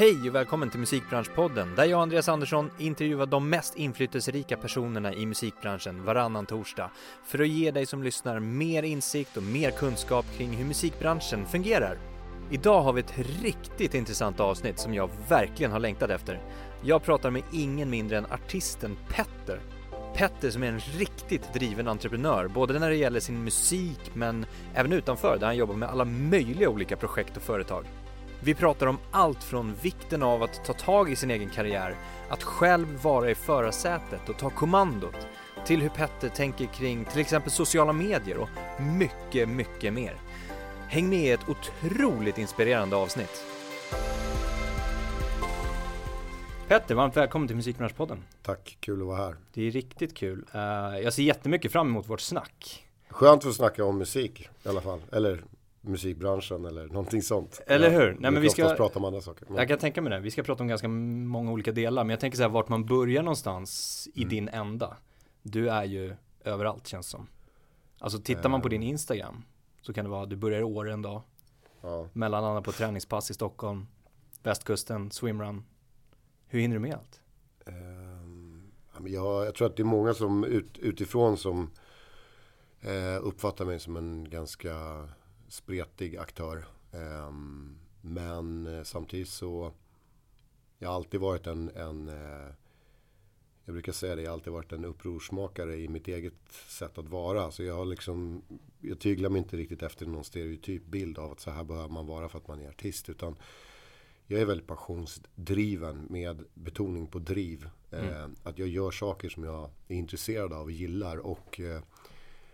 [0.00, 5.26] Hej och välkommen till Musikbranschpodden där jag, Andreas Andersson, intervjuar de mest inflytelserika personerna i
[5.26, 6.90] musikbranschen varannan torsdag
[7.24, 11.98] för att ge dig som lyssnar mer insikt och mer kunskap kring hur musikbranschen fungerar.
[12.50, 16.42] Idag har vi ett riktigt intressant avsnitt som jag verkligen har längtat efter.
[16.82, 19.60] Jag pratar med ingen mindre än artisten Petter.
[20.14, 24.92] Petter som är en riktigt driven entreprenör, både när det gäller sin musik men även
[24.92, 27.84] utanför där han jobbar med alla möjliga olika projekt och företag.
[28.44, 31.96] Vi pratar om allt från vikten av att ta tag i sin egen karriär,
[32.28, 35.26] att själv vara i förarsätet och ta kommandot,
[35.66, 38.48] till hur Petter tänker kring till exempel sociala medier och
[38.98, 40.14] mycket, mycket mer.
[40.88, 43.44] Häng med i ett otroligt inspirerande avsnitt.
[46.68, 48.24] Petter, varmt välkommen till Musikbranschpodden.
[48.42, 49.36] Tack, kul att vara här.
[49.52, 50.44] Det är riktigt kul.
[50.54, 50.60] Uh,
[51.00, 52.86] jag ser jättemycket fram emot vårt snack.
[53.08, 55.00] Skönt att snacka om musik i alla fall.
[55.12, 55.44] Eller
[55.80, 57.60] musikbranschen eller någonting sånt.
[57.66, 58.16] Eller hur?
[58.20, 59.46] Nej, men vi ska prata om andra saker.
[59.48, 59.56] Men...
[59.56, 60.20] Jag kan tänka mig det.
[60.20, 62.04] Vi ska prata om ganska många olika delar.
[62.04, 64.28] Men jag tänker så här vart man börjar någonstans i mm.
[64.28, 64.96] din ända.
[65.42, 66.14] Du är ju
[66.44, 67.26] överallt känns som.
[67.98, 69.44] Alltså tittar man på din Instagram
[69.80, 71.22] så kan det vara du börjar i Åre en dag.
[71.80, 72.08] Ja.
[72.12, 73.86] Mellanlandar på träningspass i Stockholm.
[74.42, 75.64] Västkusten, swimrun.
[76.46, 77.20] Hur hinner du med allt?
[77.66, 78.72] Um,
[79.06, 81.70] jag, jag tror att det är många som ut, utifrån som
[82.84, 84.74] uh, uppfattar mig som en ganska
[85.50, 86.64] spretig aktör.
[86.92, 89.72] Ehm, men eh, samtidigt så
[90.78, 92.54] jag har alltid varit en, en eh,
[93.64, 97.08] jag brukar säga det, jag har alltid varit en upprorsmakare i mitt eget sätt att
[97.08, 97.50] vara.
[97.50, 98.42] Så jag har liksom,
[98.80, 102.06] jag tyglar mig inte riktigt efter någon stereotyp bild av att så här behöver man
[102.06, 103.08] vara för att man är artist.
[103.08, 103.36] Utan
[104.26, 107.68] jag är väldigt passionsdriven med betoning på driv.
[107.90, 108.08] Mm.
[108.08, 111.16] Eh, att jag gör saker som jag är intresserad av och gillar.
[111.16, 111.82] Och eh,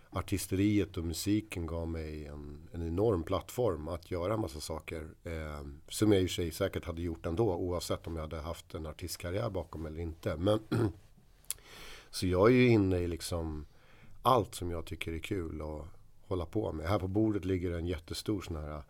[0.09, 5.07] artisteriet och musiken gav mig en, en enorm plattform att göra en massa saker.
[5.23, 8.39] Eh, som jag i och för sig säkert hade gjort ändå oavsett om jag hade
[8.39, 10.37] haft en artistkarriär bakom eller inte.
[10.37, 10.59] Men
[12.09, 13.65] så jag är ju inne i liksom
[14.21, 15.85] allt som jag tycker är kul att
[16.27, 16.89] hålla på med.
[16.89, 18.83] Här på bordet ligger en jättestor sån här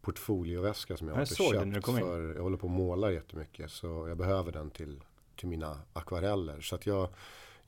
[0.00, 1.86] portfolioväska som jag, jag har köpt.
[1.86, 5.00] För jag håller på att måla jättemycket så jag behöver den till,
[5.36, 6.60] till mina akvareller.
[6.60, 7.08] Så att jag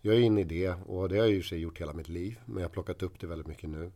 [0.00, 2.40] jag är inne i det och det har jag ju sig gjort hela mitt liv.
[2.44, 3.92] Men jag har plockat upp det väldigt mycket nu.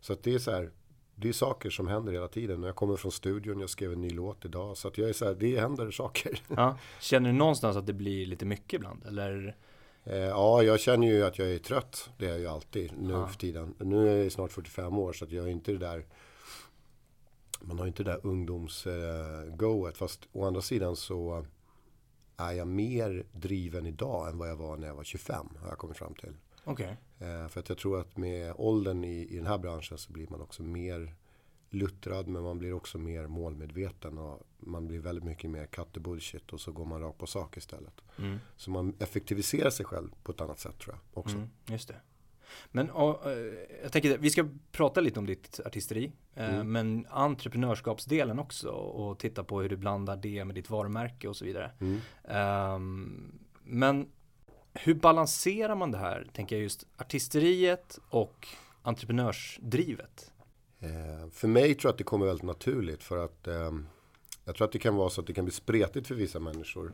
[0.00, 0.70] Så att det är så här.
[1.18, 2.62] Det är saker som händer hela tiden.
[2.62, 4.76] Jag kommer från studion, jag skrev en ny låt idag.
[4.76, 6.40] Så att jag är så här, det händer saker.
[6.56, 6.78] Ja.
[7.00, 9.06] Känner du någonstans att det blir lite mycket ibland?
[9.06, 9.56] Eller?
[10.04, 12.10] Eh, ja, jag känner ju att jag är trött.
[12.18, 13.26] Det är jag ju alltid nu ja.
[13.26, 13.74] för tiden.
[13.78, 16.04] Nu är jag snart 45 år så att jag är inte det där
[17.60, 19.94] man har inte det där ungdomsgoet.
[19.94, 21.46] Eh, fast å andra sidan så
[22.36, 25.48] är jag mer driven idag än vad jag var när jag var 25.
[25.60, 26.36] Har jag kommit fram till.
[26.64, 26.94] Okay.
[27.18, 30.26] Eh, för att jag tror att med åldern i, i den här branschen så blir
[30.30, 31.14] man också mer
[31.70, 36.52] luttrad men man blir också mer målmedveten och man blir väldigt mycket mer cut bullshit
[36.52, 38.00] och så går man rakt på sak istället.
[38.18, 38.38] Mm.
[38.56, 41.36] Så man effektiviserar sig själv på ett annat sätt tror jag också.
[41.36, 42.00] Mm, just det.
[42.72, 42.94] Men eh,
[43.82, 46.12] jag tänker, vi ska prata lite om ditt artisteri.
[46.34, 46.72] Eh, mm.
[46.72, 51.44] Men entreprenörskapsdelen också och titta på hur du blandar det med ditt varumärke och så
[51.44, 51.70] vidare.
[51.80, 52.74] Mm.
[52.74, 54.08] Um, men
[54.74, 58.48] hur balanserar man det här, tänker jag just artisteriet och
[58.82, 60.32] entreprenörsdrivet?
[60.80, 63.72] Eh, för mig tror jag att det kommer väldigt naturligt för att eh,
[64.44, 66.92] jag tror att det kan vara så att det kan bli spretigt för vissa människor.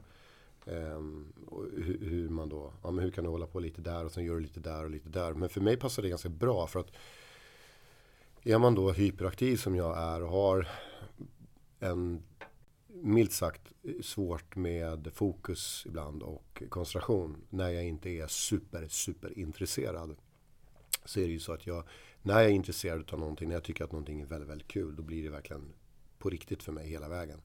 [0.66, 4.04] Ehm, um, hur, hur, man då, ja men hur kan du hålla på lite där
[4.04, 5.34] och sen gör du lite där och lite där.
[5.34, 6.90] Men för mig passar det ganska bra för att
[8.42, 10.68] är man då hyperaktiv som jag är och har
[11.78, 12.22] en
[12.86, 20.16] milt sagt svårt med fokus ibland och koncentration när jag inte är super, super intresserad.
[21.04, 21.84] Så är det ju så att jag,
[22.22, 24.96] när jag är intresserad av någonting, när jag tycker att någonting är väldigt, väldigt kul,
[24.96, 25.72] då blir det verkligen
[26.18, 27.40] på riktigt för mig hela vägen.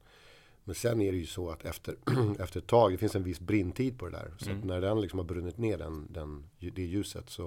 [0.67, 1.95] Men sen är det ju så att efter,
[2.39, 4.33] efter ett tag, det finns en viss brintid på det där.
[4.37, 4.67] Så mm.
[4.67, 7.45] när den liksom har brunnit ner den, den, det ljuset så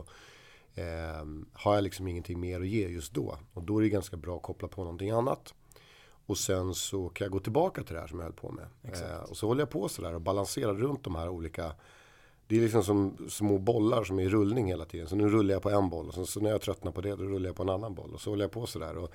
[0.75, 3.39] eh, har jag liksom ingenting mer att ge just då.
[3.53, 5.55] Och då är det ganska bra att koppla på någonting annat.
[6.27, 8.67] Och sen så kan jag gå tillbaka till det här som jag höll på med.
[8.83, 11.73] Eh, och så håller jag på sådär och balanserar runt de här olika
[12.47, 15.09] det är liksom som små bollar som är i rullning hela tiden.
[15.09, 17.17] Så nu rullar jag på en boll och så, så när jag tröttnar på det
[17.17, 18.15] då rullar jag på en annan boll.
[18.15, 18.97] Och så håller jag på sådär.
[18.99, 19.13] Och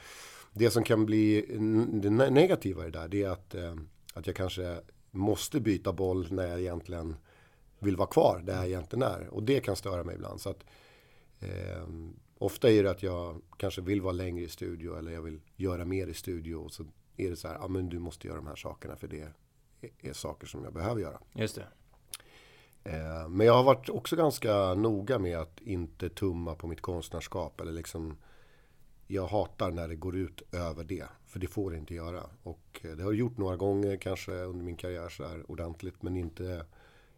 [0.54, 1.46] det som kan bli
[1.94, 3.75] det negativa i det där det är att eh,
[4.16, 4.82] att jag kanske
[5.12, 7.16] måste byta boll när jag egentligen
[7.80, 9.28] vill vara kvar där jag egentligen är.
[9.28, 10.42] Och det kan störa mig ibland.
[10.42, 10.66] Så att,
[11.40, 11.88] eh,
[12.38, 15.86] ofta är det att jag kanske vill vara längre i studio eller jag vill göra
[15.86, 16.56] mer i studio.
[16.56, 16.86] Och så
[17.18, 19.34] är det så här, ja men du måste göra de här sakerna för det är,
[20.02, 21.20] är saker som jag behöver göra.
[21.34, 21.68] Just det.
[22.84, 27.62] Eh, men jag har varit också ganska noga med att inte tumma på mitt konstnärskap
[27.62, 28.18] eller liksom
[29.08, 31.06] jag hatar när det går ut över det.
[31.36, 32.24] För det får det inte göra.
[32.44, 36.02] Och det har det gjort några gånger kanske under min karriär så här ordentligt.
[36.02, 36.66] Men inte,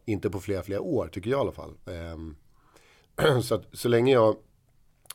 [0.06, 1.74] inte på flera, flera år tycker jag i alla fall.
[1.86, 2.36] Ehm,
[3.44, 4.38] så, att, så länge jag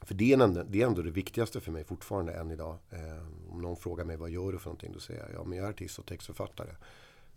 [0.02, 2.78] för det är, ändå, det är ändå det viktigaste för mig fortfarande än idag.
[2.90, 4.92] Eh, om någon frågar mig vad gör du för någonting?
[4.92, 6.74] Då säger jag, ja men jag är artist och textförfattare.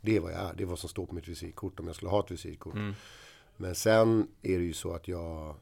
[0.01, 0.53] Det är vad jag är.
[0.53, 2.75] Det är vad som står på mitt visitkort om jag skulle ha ett visitkort.
[2.75, 2.93] Mm.
[3.57, 5.55] Men sen är det ju så att jag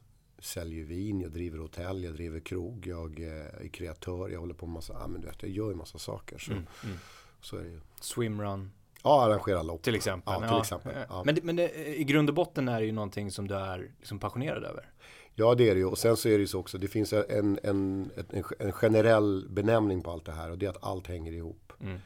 [0.46, 4.74] säljer vin, jag driver hotell, jag driver krog, jag är kreatör, jag håller på med
[4.74, 6.38] massa, ja men du vet, jag gör ju massa saker.
[6.38, 6.98] Så, mm, mm.
[7.42, 7.80] så är det ju.
[8.02, 8.72] Swimrun.
[9.04, 9.82] Ja, arrangera lopp.
[9.82, 10.34] Till exempel.
[10.34, 10.62] Ja, till ja.
[10.62, 10.94] exempel.
[11.10, 11.24] Ja.
[11.26, 13.92] Men, det, men det, i grund och botten är det ju någonting som du är
[14.00, 14.90] liksom passionerad över.
[15.36, 15.86] Ja, det är det ju.
[15.86, 18.12] Och sen så är det ju så också, det finns en, en, en,
[18.60, 21.74] en generell benämning på allt det här och det är att allt hänger ihop.
[21.80, 22.00] Mm.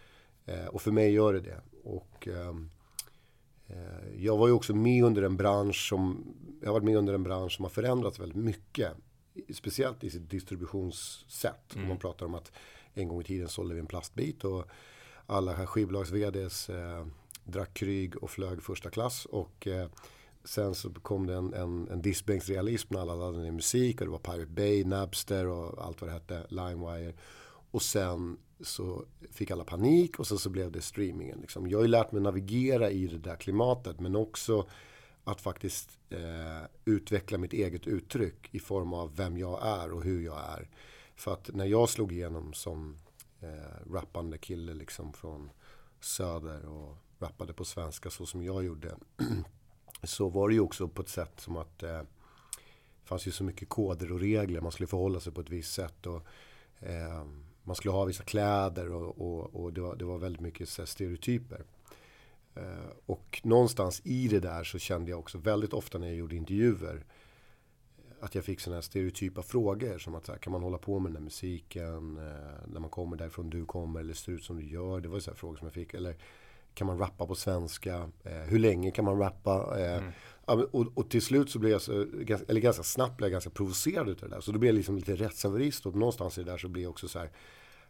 [0.46, 1.62] Eh, och för mig gör det det.
[1.84, 2.70] Och ehm,
[3.68, 7.14] eh, jag var ju också med under en bransch som, jag har varit med under
[7.14, 8.94] en bransch som har förändrats väldigt mycket.
[9.54, 11.76] Speciellt i sitt distributionssätt.
[11.76, 11.84] Mm.
[11.84, 12.52] Om man pratar om att
[12.94, 14.66] en gång i tiden sålde vi en plastbit och
[15.26, 17.08] alla skivbolags-VDs eh,
[17.44, 19.26] drack kryg och flög första klass.
[19.26, 19.90] Och eh,
[20.44, 24.12] sen så kom det en, en, en diskbänksrealism när alla laddade ner musik och det
[24.12, 27.14] var Pirate Bay, Napster och allt vad det hette, LimeWire.
[27.72, 31.40] Och sen så fick alla panik och sen så blev det streamingen.
[31.42, 31.68] Liksom.
[31.68, 34.68] Jag har ju lärt mig navigera i det där klimatet men också
[35.28, 40.22] att faktiskt eh, utveckla mitt eget uttryck i form av vem jag är och hur
[40.22, 40.70] jag är.
[41.16, 42.98] För att när jag slog igenom som
[43.40, 45.50] eh, rappande kille liksom från
[46.00, 48.96] Söder och rappade på svenska så som jag gjorde
[50.04, 52.02] så var det ju också på ett sätt som att eh,
[53.02, 54.62] det fanns ju så mycket koder och regler.
[54.62, 56.06] Man skulle förhålla sig på ett visst sätt.
[56.06, 56.26] Och,
[56.80, 57.26] eh,
[57.64, 60.86] man skulle ha vissa kläder och, och, och det, var, det, var, väldigt mycket så
[60.86, 61.64] stereotyper.
[62.58, 66.36] Eh, och någonstans i det där så kände jag också väldigt ofta när jag gjorde
[66.36, 67.06] intervjuer
[68.20, 71.00] att jag fick sådana här stereotypa frågor som att så här, kan man hålla på
[71.00, 74.58] med den här musiken eh, när man kommer därifrån du kommer eller ser ut som
[74.58, 75.02] du gör.
[75.02, 75.94] Det var så frågor som jag fick.
[75.94, 76.16] Eller
[76.74, 78.10] kan man rappa på svenska?
[78.24, 79.78] Eh, hur länge kan man rappa?
[79.80, 80.12] Mm.
[80.72, 81.92] och, och, till slut så blev jag, så,
[82.48, 84.42] eller ganska snabbt blev jag ganska provocerad utav det där.
[84.42, 86.90] Så då blev jag liksom lite rättshaverist och någonstans i det där så blir jag
[86.90, 87.32] också så här,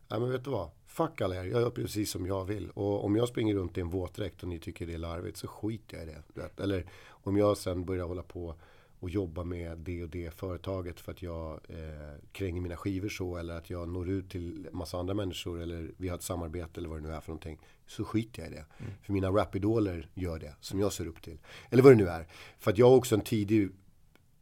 [0.07, 0.69] ja men vet du vad?
[0.97, 2.69] Fuck alla er, jag gör precis som jag vill.
[2.69, 5.47] Och om jag springer runt i en våtdräkt och ni tycker det är larvigt så
[5.47, 6.63] skiter jag i det.
[6.63, 8.55] Eller om jag sen börjar hålla på
[8.99, 13.37] och jobba med det och det företaget för att jag eh, kränger mina skivor så
[13.37, 16.89] eller att jag når ut till massa andra människor eller vi har ett samarbete eller
[16.89, 17.59] vad det nu är för någonting.
[17.87, 18.65] Så skiter jag i det.
[18.77, 18.91] Mm.
[19.01, 21.37] För mina rapidoler gör det som jag ser upp till.
[21.69, 22.27] Eller vad det nu är.
[22.59, 23.69] För att jag också en tidig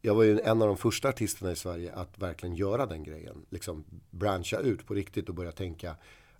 [0.02, 3.46] jag var ju en av de första artisterna i Sverige att verkligen göra den grejen.
[3.50, 5.96] Liksom branscha ut på riktigt och börja tänka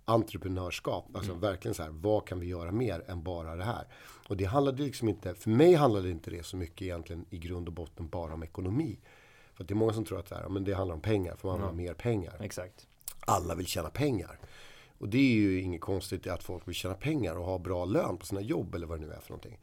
[0.08, 1.08] entreprenörskap.
[1.14, 1.40] Alltså mm.
[1.40, 3.86] verkligen så här, vad kan vi göra mer än bara det här?
[4.28, 7.68] Och det handlade liksom inte, för mig handlade inte det så mycket egentligen i grund
[7.68, 8.98] och botten bara om ekonomi.
[9.54, 11.48] För det är många som tror att det, här, men det handlar om pengar, för
[11.48, 11.76] man vill mm.
[11.76, 12.36] ha mer pengar.
[12.40, 12.86] Exakt.
[13.20, 14.38] Alla vill tjäna pengar.
[14.98, 18.16] Och det är ju inget konstigt att folk vill tjäna pengar och ha bra lön
[18.16, 19.58] på sina jobb eller vad det nu är för någonting.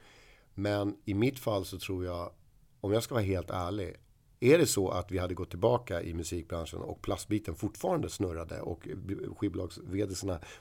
[0.53, 2.31] Men i mitt fall så tror jag,
[2.81, 3.95] om jag ska vara helt ärlig,
[4.43, 8.87] är det så att vi hade gått tillbaka i musikbranschen och plastbiten fortfarande snurrade och
[9.37, 9.79] skivbolags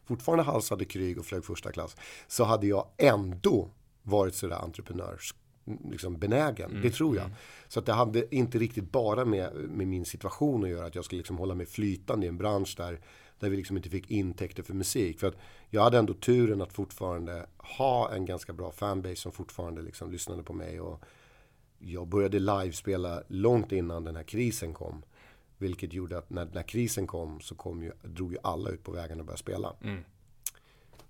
[0.04, 1.96] fortfarande halsade kryg och flög första klass
[2.26, 3.70] så hade jag ändå
[4.02, 5.34] varit sådär entreprenörs
[5.90, 6.70] liksom benägen.
[6.70, 7.24] Mm, det tror jag.
[7.24, 7.36] Mm.
[7.68, 10.86] Så att det hade inte riktigt bara med, med min situation att göra.
[10.86, 13.00] Att jag skulle liksom hålla mig flytande i en bransch där,
[13.38, 15.20] där vi liksom inte fick intäkter för musik.
[15.20, 15.36] För att
[15.70, 20.42] jag hade ändå turen att fortfarande ha en ganska bra fanbase som fortfarande liksom lyssnade
[20.42, 20.80] på mig.
[20.80, 21.04] Och,
[21.84, 25.02] jag började livespela långt innan den här krisen kom.
[25.58, 28.92] Vilket gjorde att när, när krisen kom så kom ju, drog ju alla ut på
[28.92, 29.74] vägarna och började spela.
[29.82, 30.04] Mm.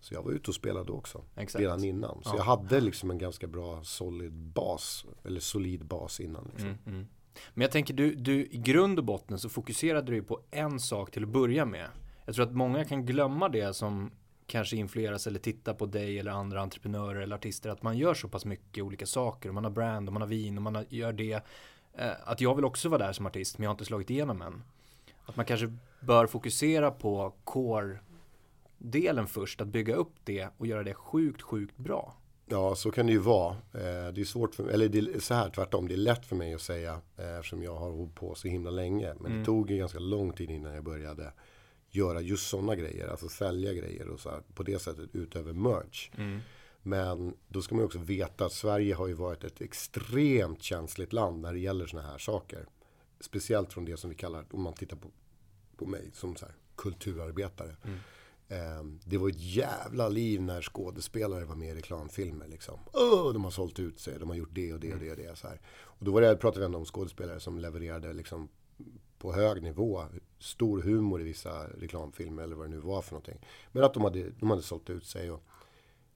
[0.00, 1.24] Så jag var ute och spelade också.
[1.36, 1.62] Exakt.
[1.62, 2.22] Redan innan.
[2.22, 2.36] Så ja.
[2.36, 5.04] jag hade liksom en ganska bra solid bas.
[5.24, 6.44] Eller solid bas innan.
[6.50, 6.68] Liksom.
[6.68, 7.06] Mm, mm.
[7.54, 11.10] Men jag tänker, du, du, i grund och botten så fokuserade du på en sak
[11.10, 11.88] till att börja med.
[12.24, 14.10] Jag tror att många kan glömma det som
[14.46, 18.28] kanske influeras eller tittar på dig eller andra entreprenörer eller artister att man gör så
[18.28, 21.12] pass mycket olika saker och man har brand och man har vin och man gör
[21.12, 21.32] det.
[21.94, 24.42] Eh, att jag vill också vara där som artist men jag har inte slagit igenom
[24.42, 24.62] än.
[25.24, 27.98] Att man kanske bör fokusera på core
[28.78, 32.16] delen först, att bygga upp det och göra det sjukt, sjukt bra.
[32.46, 33.50] Ja, så kan det ju vara.
[33.50, 36.26] Eh, det är svårt för mig, eller det är så här tvärtom, det är lätt
[36.26, 39.14] för mig att säga eh, eftersom jag har hållit på så himla länge.
[39.14, 39.38] Men mm.
[39.38, 41.32] det tog ju ganska lång tid innan jag började
[41.94, 46.10] göra just sådana grejer, alltså sälja grejer och så här, på det sättet utöver merch.
[46.16, 46.40] Mm.
[46.82, 51.40] Men då ska man också veta att Sverige har ju varit ett extremt känsligt land
[51.40, 52.66] när det gäller sådana här saker.
[53.20, 55.10] Speciellt från det som vi kallar, om man tittar på,
[55.76, 57.76] på mig som så här, kulturarbetare.
[57.84, 57.98] Mm.
[58.48, 62.48] Eh, det var ett jävla liv när skådespelare var med i reklamfilmer.
[62.48, 62.80] Liksom.
[62.92, 65.10] Oh, de har sålt ut sig, de har gjort det och det och det.
[65.10, 65.60] Och det så här.
[65.82, 68.48] Och då var det, pratade vi ändå om skådespelare som levererade liksom,
[69.22, 70.04] på hög nivå.
[70.38, 73.38] Stor humor i vissa reklamfilmer eller vad det nu var för någonting.
[73.72, 75.30] Men att de hade, de hade sålt ut sig.
[75.30, 75.42] Och,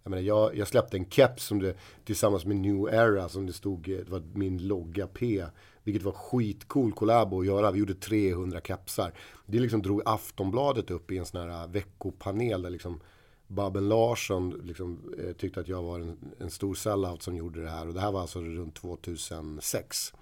[0.02, 3.52] jag, menar, jag, jag släppte en keps som det, tillsammans med New Era som det
[3.52, 5.44] stod, eh, det var min logga P.
[5.82, 7.70] Vilket var skitcool collabo att göra.
[7.70, 9.12] Vi gjorde 300 kepsar.
[9.46, 13.00] Det liksom drog Aftonbladet upp i en sån här eh, veckopanel där liksom
[13.46, 17.70] Babben Larsson liksom, eh, tyckte att jag var en, en, stor sellout som gjorde det
[17.70, 17.88] här.
[17.88, 20.12] Och det här var alltså runt 2006.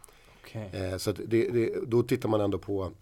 [0.44, 0.68] Okay.
[0.72, 2.92] Eh, så det, det, då tittar man ändå på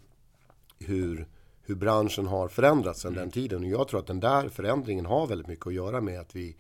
[0.79, 1.29] hur,
[1.63, 3.23] hur branschen har förändrats sedan mm.
[3.23, 3.63] den tiden.
[3.63, 6.57] Och jag tror att den där förändringen har väldigt mycket att göra med att vi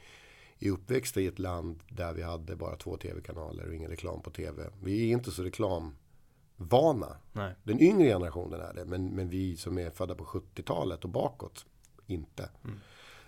[0.60, 4.30] är uppväxta i ett land där vi hade bara två tv-kanaler och ingen reklam på
[4.30, 4.70] tv.
[4.82, 7.16] Vi är inte så reklamvana.
[7.32, 7.54] Nej.
[7.62, 11.66] Den yngre generationen är det, men, men vi som är födda på 70-talet och bakåt,
[12.06, 12.50] inte.
[12.64, 12.76] Mm.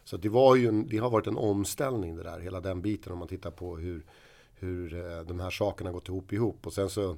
[0.05, 3.13] Så det, var ju en, det har varit en omställning det där, hela den biten
[3.13, 4.07] om man tittar på hur,
[4.55, 6.67] hur eh, de här sakerna gått ihop ihop.
[6.67, 7.17] Och sen så,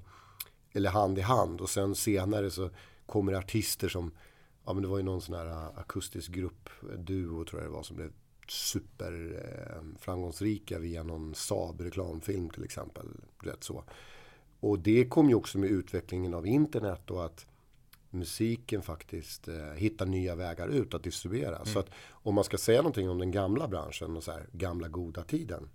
[0.76, 1.60] eller hand i hand.
[1.60, 2.70] Och sen senare så
[3.06, 4.10] kommer artister som,
[4.64, 6.68] ja men det var ju någon sån här eh, akustisk grupp,
[6.98, 8.12] duo tror jag det var, som blev
[8.48, 13.06] super eh, framgångsrika via någon Saab reklamfilm till exempel.
[13.42, 13.84] Rätt så.
[14.60, 17.46] Och det kom ju också med utvecklingen av internet och att
[18.10, 21.56] musiken faktiskt eh, hittar nya vägar ut att distribuera.
[21.56, 21.66] Mm.
[21.66, 24.88] Så att om man ska säga någonting om den gamla branschen och så här, gamla
[24.88, 25.68] goda tiden.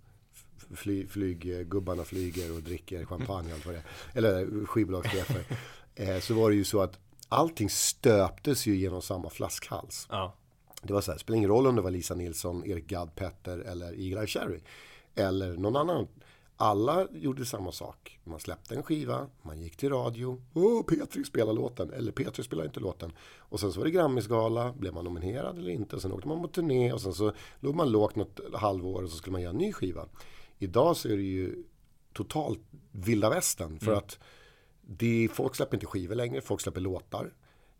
[0.76, 3.82] Fly, flyggubbarna flyger och dricker champagne allt vad det.
[4.14, 5.44] Eller skivbolagschefer.
[5.94, 6.98] eh, så var det ju så att
[7.28, 10.06] allting stöptes ju genom samma flaskhals.
[10.10, 10.34] Ja.
[10.82, 13.58] Det var så här, spelar ingen roll om det var Lisa Nilsson, Erik Gadd Petter
[13.58, 14.60] eller Eagle Cherry.
[15.14, 16.08] Eller någon annan
[16.62, 18.18] alla gjorde samma sak.
[18.24, 20.42] Man släppte en skiva, man gick till radio.
[20.54, 21.92] Åh, Petri spelar låten.
[21.92, 23.12] Eller Petri spelar inte låten.
[23.38, 24.72] Och sen så var det Grammisgala.
[24.72, 26.00] Blev man nominerad eller inte?
[26.00, 29.16] Sen åkte man på turné och sen så låg man lågt något halvår och så
[29.16, 30.06] skulle man göra en ny skiva.
[30.62, 31.64] Idag så är det ju
[32.12, 32.60] totalt
[32.92, 33.78] vilda västern.
[33.78, 33.98] För mm.
[33.98, 34.18] att
[34.80, 37.32] det, folk släpper inte skivor längre, folk släpper låtar.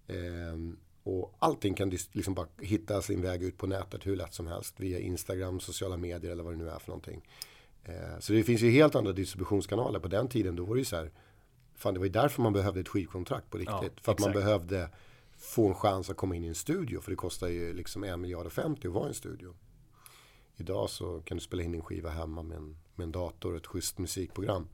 [0.06, 4.46] Ehm, och allting kan liksom bara hitta sin väg ut på nätet hur lätt som
[4.46, 4.80] helst.
[4.80, 7.28] Via Instagram, sociala medier eller vad det nu är för någonting.
[7.84, 10.00] Eh, så det finns ju helt andra distributionskanaler.
[10.00, 11.10] På den tiden då var det ju så här.
[11.74, 13.74] Fan, det var ju därför man behövde ett skivkontrakt på riktigt.
[13.74, 14.20] Ja, för att exakt.
[14.20, 14.88] man behövde
[15.36, 17.00] få en chans att komma in i en studio.
[17.00, 19.54] För det kostar ju liksom en miljard och 50 att vara i en studio.
[20.56, 23.56] Idag så kan du spela in en skiva hemma med en, med en dator och
[23.56, 24.68] ett schysst musikprogram.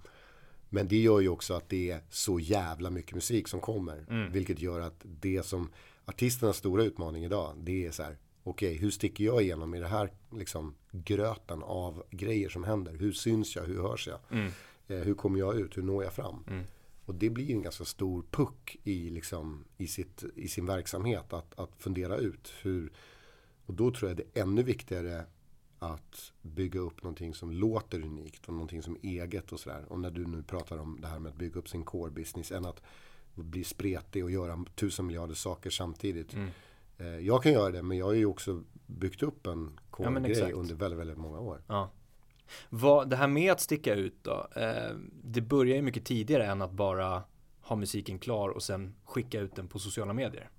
[0.68, 4.06] Men det gör ju också att det är så jävla mycket musik som kommer.
[4.10, 4.32] Mm.
[4.32, 5.70] Vilket gör att det som
[6.04, 9.80] artisternas stora utmaning idag, det är så här okej, okay, hur sticker jag igenom i
[9.80, 12.94] det här liksom, gröten av grejer som händer?
[12.94, 13.64] Hur syns jag?
[13.64, 14.18] Hur hörs jag?
[14.30, 14.52] Mm.
[14.88, 15.76] Eh, hur kommer jag ut?
[15.76, 16.44] Hur når jag fram?
[16.48, 16.64] Mm.
[17.04, 21.58] Och det blir en ganska stor puck i, liksom, i, sitt, i sin verksamhet att,
[21.58, 22.52] att fundera ut.
[22.62, 22.92] Hur,
[23.66, 25.24] och då tror jag det är ännu viktigare
[25.78, 29.84] att bygga upp någonting som låter unikt och någonting som är eget och sådär.
[29.88, 32.52] Och när du nu pratar om det här med att bygga upp sin core business
[32.52, 32.82] än att
[33.34, 36.34] bli spretig och göra tusen miljarder saker samtidigt.
[36.34, 36.50] Mm.
[36.98, 40.56] Eh, jag kan göra det, men jag har ju också byggt upp en core-grej ja,
[40.56, 41.62] under väldigt, väldigt många år.
[41.66, 41.90] Ja.
[42.68, 46.62] Vad, det här med att sticka ut då, eh, det börjar ju mycket tidigare än
[46.62, 47.22] att bara
[47.60, 50.50] ha musiken klar och sen skicka ut den på sociala medier.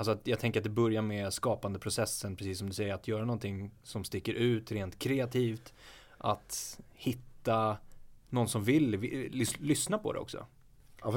[0.00, 3.24] Alltså att jag tänker att det börjar med skapandeprocessen, precis som du säger, att göra
[3.24, 5.72] någonting som sticker ut rent kreativt.
[6.18, 7.76] Att hitta
[8.28, 8.90] någon som vill,
[9.58, 10.46] lyssna på det också.
[11.02, 11.12] Ja,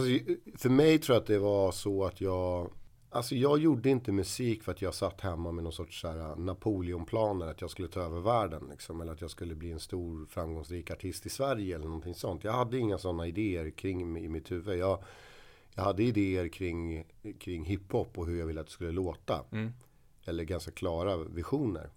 [0.58, 2.72] för mig tror jag att det var så att jag
[3.10, 6.06] Alltså jag gjorde inte musik för att jag satt hemma med någon sorts
[6.38, 7.48] Napoleonplaner.
[7.48, 8.68] Att jag skulle ta över världen.
[8.72, 11.76] Liksom, eller att jag skulle bli en stor framgångsrik artist i Sverige.
[11.76, 12.44] Eller någonting sånt.
[12.44, 14.80] Jag hade inga sådana idéer kring i mitt huvud.
[14.80, 15.04] Jag,
[15.76, 17.04] jag hade idéer kring,
[17.40, 19.46] kring hiphop och hur jag ville att det skulle låta.
[19.52, 19.72] Mm.
[20.26, 21.90] Eller ganska klara visioner.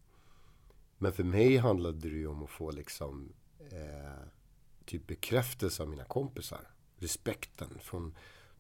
[0.99, 4.29] Men för mig handlade det ju om att få liksom eh,
[4.85, 6.61] typ bekräftelse av mina kompisar.
[6.97, 8.15] Respekten från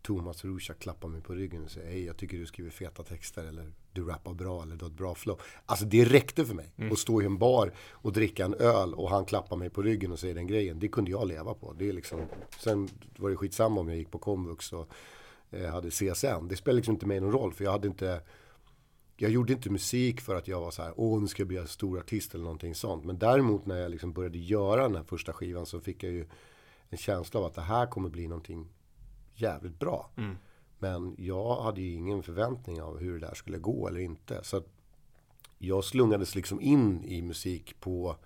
[0.06, 3.44] Thomas Ruscha klappar mig på ryggen och säger hej jag tycker du skriver feta texter
[3.44, 5.40] eller du rappar bra eller du har ett bra flow.
[5.66, 6.72] Alltså det räckte för mig.
[6.76, 6.92] Mm.
[6.92, 10.12] Att stå i en bar och dricka en öl och han klappar mig på ryggen
[10.12, 10.78] och säger den grejen.
[10.78, 11.72] Det kunde jag leva på.
[11.72, 12.20] Det är liksom,
[12.58, 14.88] sen var det skitsamma om jag gick på komvux och
[15.50, 16.48] eh, hade CSN.
[16.48, 18.20] Det spelade liksom inte mig någon roll för jag hade inte
[19.16, 21.56] jag gjorde inte musik för att jag var så här, åh nu ska jag bli
[21.56, 23.04] en stor artist eller någonting sånt.
[23.04, 26.26] Men däremot när jag liksom började göra den här första skivan så fick jag ju
[26.90, 28.68] en känsla av att det här kommer bli någonting
[29.36, 30.10] jävligt bra.
[30.16, 30.36] Mm.
[30.78, 34.40] Men jag hade ju ingen förväntning av hur det där skulle gå eller inte.
[34.42, 34.62] Så
[35.58, 38.16] jag slungades liksom in i musik på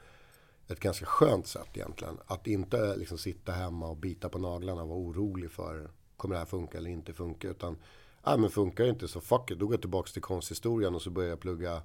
[0.68, 2.18] ett ganska skönt sätt egentligen.
[2.26, 6.38] Att inte liksom sitta hemma och bita på naglarna och vara orolig för kommer det
[6.38, 7.48] här funka eller inte funka.
[7.48, 7.76] Utan,
[8.24, 9.58] ja men funkar det inte så fuck it.
[9.58, 11.82] Då går jag tillbaka till konsthistorien och så börjar jag plugga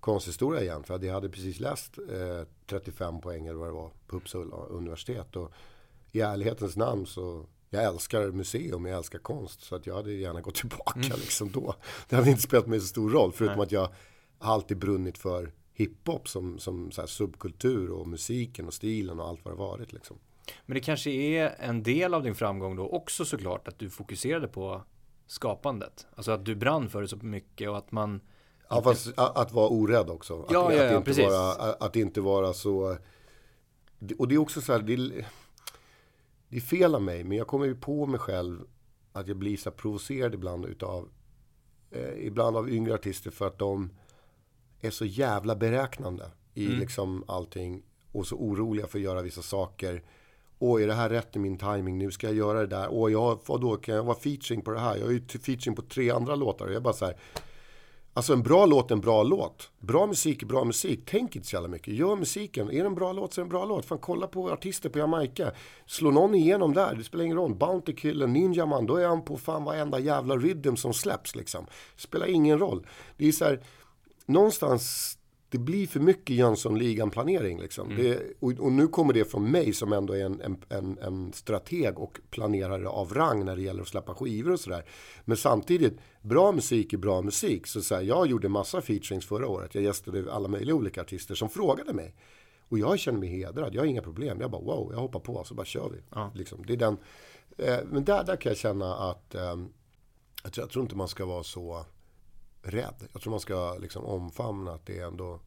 [0.00, 0.84] konsthistoria igen.
[0.84, 5.36] För jag hade precis läst eh, 35 poäng eller vad det var på Uppsala universitet.
[5.36, 5.52] Och
[6.12, 9.62] i ärlighetens namn så jag älskar museum, jag älskar konst.
[9.62, 11.20] Så att jag hade gärna gått tillbaka mm.
[11.20, 11.74] liksom då.
[12.08, 13.32] Det hade inte spelat mig så stor roll.
[13.32, 13.64] Förutom Nej.
[13.64, 13.88] att jag
[14.38, 19.54] alltid brunnit för hiphop som, som så subkultur och musiken och stilen och allt vad
[19.54, 19.92] det varit.
[19.92, 20.18] Liksom.
[20.66, 24.48] Men det kanske är en del av din framgång då också såklart att du fokuserade
[24.48, 24.82] på
[25.26, 26.06] skapandet.
[26.14, 28.20] Alltså att du brann för det så mycket och att man
[28.68, 30.42] Ja, fast att, att vara orädd också.
[30.42, 31.22] Att, ja, ja, ja, att, inte.
[31.22, 32.96] Vara, att inte vara så...
[34.18, 35.24] Och det är också så här, det
[36.54, 38.60] det är fel av mig, men jag kommer ju på mig själv
[39.12, 41.08] att jag blir så provocerad ibland utav
[41.90, 43.90] eh, ibland av yngre artister för att de
[44.80, 46.78] är så jävla beräknande i mm.
[46.78, 47.82] liksom allting
[48.12, 50.02] och så oroliga för att göra vissa saker.
[50.58, 51.98] Åh, är det här rätt i min timing?
[51.98, 52.88] Nu ska jag göra det där.
[52.90, 54.96] Åh, jag, vadå, kan jag vara featuring på det här?
[54.96, 56.66] Jag är ju featuring på tre andra låtar.
[56.66, 57.16] Jag är bara så här,
[58.16, 59.70] Alltså en bra låt är en bra låt.
[59.78, 61.00] Bra musik är bra musik.
[61.06, 61.94] Tänk inte så jävla mycket.
[61.94, 62.70] Gör musiken.
[62.70, 63.84] Är det en bra låt så är det en bra låt.
[63.84, 65.52] Fan, kolla på artister på Jamaica.
[65.86, 66.94] Slå någon igenom där.
[66.94, 67.54] Det spelar ingen roll.
[67.54, 68.86] Bounty Killer, Ninja Man.
[68.86, 71.66] Då är han på fan varenda jävla rhythm som släpps liksom.
[71.96, 72.86] Spelar ingen roll.
[73.16, 73.60] Det är så här.
[74.26, 75.18] Någonstans
[75.54, 77.60] det blir för mycket Jönssonligan-planering.
[77.60, 77.90] Liksom.
[77.90, 78.18] Mm.
[78.40, 81.98] och, och, nu kommer det från mig som ändå är en, en, en, en, strateg
[81.98, 84.84] och planerare av rang när det gäller att släppa skivor och sådär.
[85.24, 87.66] Men samtidigt, bra musik är bra musik.
[87.66, 89.74] Så, så här, jag gjorde massa featurings förra året.
[89.74, 92.14] Jag gästade alla möjliga olika artister som frågade mig.
[92.68, 94.40] Och jag känner mig hedrad, jag har inga problem.
[94.40, 95.98] Jag bara wow, jag hoppar på så bara kör vi.
[96.10, 96.30] Ja.
[96.34, 96.96] Liksom, det är den,
[97.58, 99.56] eh, men där, där kan jag känna att eh,
[100.56, 101.84] jag tror inte man ska vara så
[102.64, 103.08] rädd.
[103.12, 105.40] Jag tror man ska liksom omfamna att det är ändå...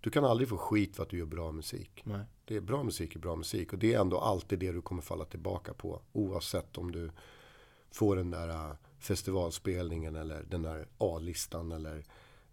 [0.00, 2.02] Du kan aldrig få skit för att du gör bra musik.
[2.04, 2.24] Nej.
[2.44, 3.72] Det är bra musik är bra musik.
[3.72, 6.02] Och det är ändå alltid det du kommer falla tillbaka på.
[6.12, 7.10] Oavsett om du
[7.90, 12.04] får den där äh, festivalspelningen eller den där A-listan eller,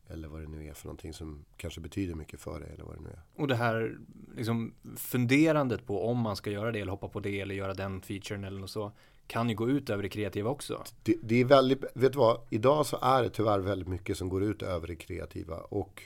[0.07, 2.95] eller vad det nu är för någonting som kanske betyder mycket för dig eller vad
[2.95, 3.21] det nu är.
[3.35, 3.97] Och det här
[4.35, 8.01] liksom funderandet på om man ska göra det eller hoppa på det eller göra den
[8.01, 8.91] featuren eller något så
[9.29, 10.83] kan ju gå ut över det kreativa också.
[11.03, 12.41] Det, det, är väldigt, vet du vad?
[12.49, 15.57] Idag så är det tyvärr väldigt mycket som går ut över det kreativa.
[15.57, 16.03] Och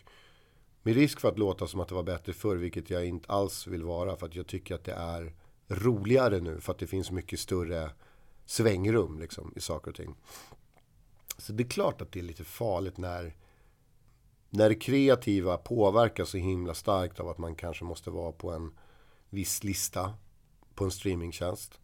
[0.82, 3.68] med risk för att låta som att det var bättre förr, vilket jag inte alls
[3.68, 4.15] vill vara.
[4.15, 5.36] För att jag tycker att det är
[5.68, 6.60] roligare nu.
[6.60, 7.91] För att det finns mycket större
[8.45, 10.15] svängrum liksom, i saker och ting.
[11.38, 13.36] Så det är klart att det är lite farligt när,
[14.50, 18.71] när det kreativa påverkas så himla starkt av att man kanske måste vara på en
[19.30, 20.13] viss lista
[20.76, 21.80] på en streamingtjänst.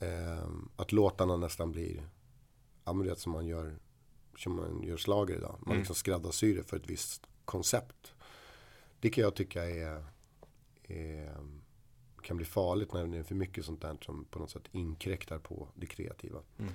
[0.00, 2.08] Eh, att låtarna nästan blir,
[2.84, 3.78] ja men det som man gör,
[4.36, 5.56] som man gör slager idag.
[5.60, 5.78] Man mm.
[5.78, 8.14] liksom skräddarsyr det för ett visst koncept.
[9.00, 10.04] Det kan jag tycka är,
[10.82, 11.36] är,
[12.22, 15.38] kan bli farligt när det är för mycket sånt där som på något sätt inkräktar
[15.38, 16.40] på det kreativa.
[16.58, 16.72] Mm.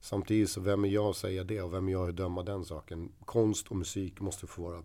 [0.00, 2.64] Samtidigt så vem är jag att säga det och vem är jag att döma den
[2.64, 3.12] saken?
[3.24, 4.82] Konst och musik måste få vara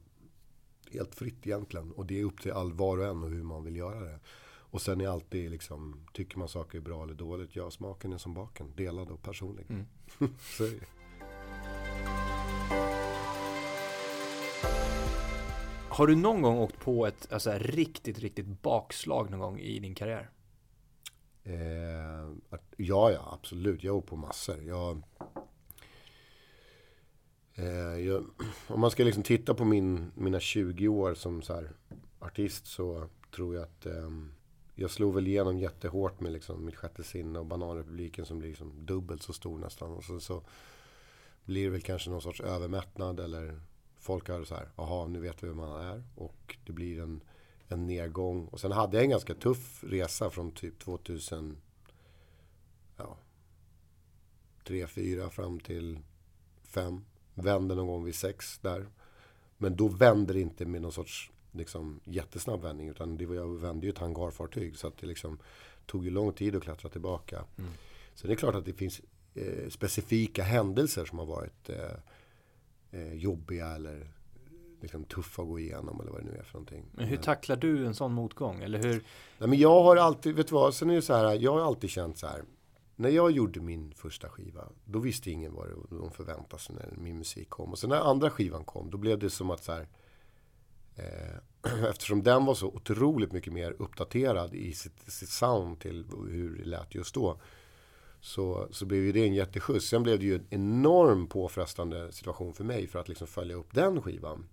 [0.92, 1.92] helt fritt egentligen.
[1.92, 4.20] Och det är upp till all var och en och hur man vill göra det.
[4.74, 7.56] Och sen är alltid liksom, tycker man saker är bra eller dåligt?
[7.56, 9.66] Ja, smaken är som baken, delad och personlig.
[9.70, 9.86] Mm.
[10.40, 10.86] så är det.
[15.90, 19.96] Har du någon gång åkt på ett alltså, riktigt, riktigt bakslag någon gång i din
[19.96, 20.30] karriär?
[21.44, 22.34] Eh,
[22.78, 23.84] ja, ja, absolut.
[23.84, 24.64] Jag åkt på massor.
[24.64, 25.04] Jag,
[27.56, 28.26] eh, jag,
[28.68, 31.72] om man ska liksom titta på min, mina 20 år som så här,
[32.20, 34.10] artist så tror jag att eh,
[34.76, 38.86] jag slog väl igenom jättehårt med liksom mitt sjätte sinne och Bananrepubliken som blir liksom
[38.86, 39.92] dubbelt så stor nästan.
[39.92, 40.44] Och så, så
[41.46, 43.60] blir det väl kanske någon sorts övermättnad eller
[44.00, 46.04] folk har så här, jaha nu vet vi vem man är.
[46.16, 47.22] Och det blir en,
[47.68, 48.48] en nedgång.
[48.48, 51.58] Och sen hade jag en ganska tuff resa från typ 2000,
[52.98, 53.18] ja,
[54.64, 56.00] 3, 4 fram till
[56.64, 57.06] 5.
[57.34, 58.88] Vände någon gång vid 6 där.
[59.58, 62.90] Men då vände det inte med någon sorts liksom, jättesnabb vändning.
[62.90, 64.78] Utan det var, jag vände ju ett hangarfartyg.
[64.78, 65.38] Så att det liksom,
[65.86, 67.46] tog ju lång tid att klättra tillbaka.
[67.58, 67.72] Mm.
[68.16, 69.02] Så det är klart att det finns
[69.34, 71.96] eh, specifika händelser som har varit eh,
[72.92, 74.08] eh, jobbiga eller
[74.82, 76.86] liksom tuffa att gå igenom eller vad det nu är för någonting.
[76.92, 78.64] Men hur tacklar du en sån motgång?
[78.64, 79.04] Eller hur?
[79.38, 81.62] Nej, men jag har alltid, vet du vad, sen är det så här, jag har
[81.62, 82.44] alltid känt så här.
[82.96, 87.18] När jag gjorde min första skiva, då visste ingen vad de förväntade sig när min
[87.18, 87.72] musik kom.
[87.72, 89.88] Och sen när andra skivan kom, då blev det som att så här, Eh,
[91.90, 96.66] eftersom den var så otroligt mycket mer uppdaterad i sitt, sitt sound till hur det
[96.66, 97.42] lät just då.
[98.22, 99.88] Så, så blev ju det en jätteskjuts.
[99.88, 103.74] Sen blev det ju en enorm påfrestande situation för mig för att liksom följa upp
[103.74, 104.46] den skivan.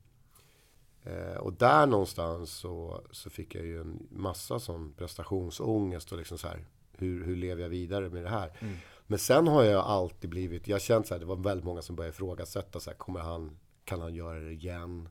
[1.03, 6.39] Eh, och där någonstans så, så fick jag ju en massa sån prestationsångest och liksom
[6.39, 6.65] så här.
[6.93, 8.53] Hur, hur lever jag vidare med det här?
[8.59, 8.77] Mm.
[9.07, 11.83] Men sen har jag alltid blivit, jag har känt så här, det var väldigt många
[11.83, 15.09] som började ifrågasätta så här, kommer han, kan han göra det igen?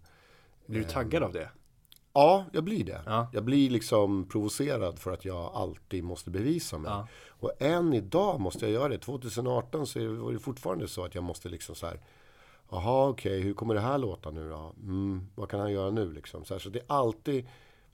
[0.69, 1.49] Blir du taggad av det?
[2.13, 3.01] Ja, jag blir det.
[3.05, 3.29] Ja.
[3.33, 6.91] Jag blir liksom provocerad för att jag alltid måste bevisa mig.
[6.91, 7.07] Ja.
[7.27, 8.97] Och än idag måste jag göra det.
[8.97, 11.99] 2018 så är det, var det fortfarande så att jag måste liksom så här.
[12.71, 14.73] Jaha, okej, hur kommer det här låta nu då?
[14.83, 16.45] Mm, vad kan han göra nu liksom?
[16.45, 17.47] Så, här, så det är alltid.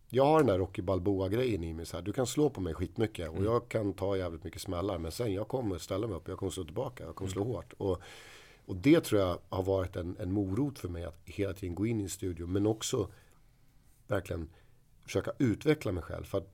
[0.09, 1.85] Jag har den där Rocky Balboa-grejen i mig.
[1.85, 4.97] Så här, du kan slå på mig skitmycket och jag kan ta jävligt mycket smällar.
[4.97, 7.73] Men sen jag kommer ställa mig upp, jag kommer slå tillbaka, jag kommer slå hårt.
[7.77, 8.01] Och,
[8.65, 11.85] och det tror jag har varit en, en morot för mig att hela tiden gå
[11.85, 12.47] in i en studio.
[12.47, 13.11] Men också
[14.07, 14.49] verkligen
[15.03, 16.23] försöka utveckla mig själv.
[16.23, 16.49] För att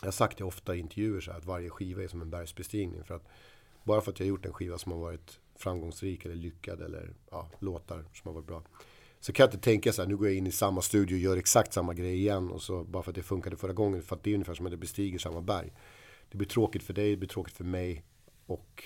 [0.00, 2.30] jag har sagt det ofta i intervjuer så här, att varje skiva är som en
[2.30, 3.04] bergsbestigning.
[3.04, 3.28] För att
[3.84, 7.14] bara för att jag har gjort en skiva som har varit framgångsrik eller lyckad eller
[7.30, 8.62] ja, låtar som har varit bra.
[9.20, 11.20] Så kan jag inte tänka så här, nu går jag in i samma studio och
[11.20, 12.50] gör exakt samma grej igen.
[12.50, 14.02] Och så bara för att det funkade förra gången.
[14.02, 15.72] För att det är ungefär som att det bestiger samma berg.
[16.30, 18.04] Det blir tråkigt för dig, det blir tråkigt för mig.
[18.46, 18.84] Och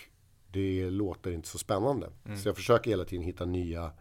[0.50, 2.10] det låter inte så spännande.
[2.36, 3.92] Så jag försöker hela tiden hitta nya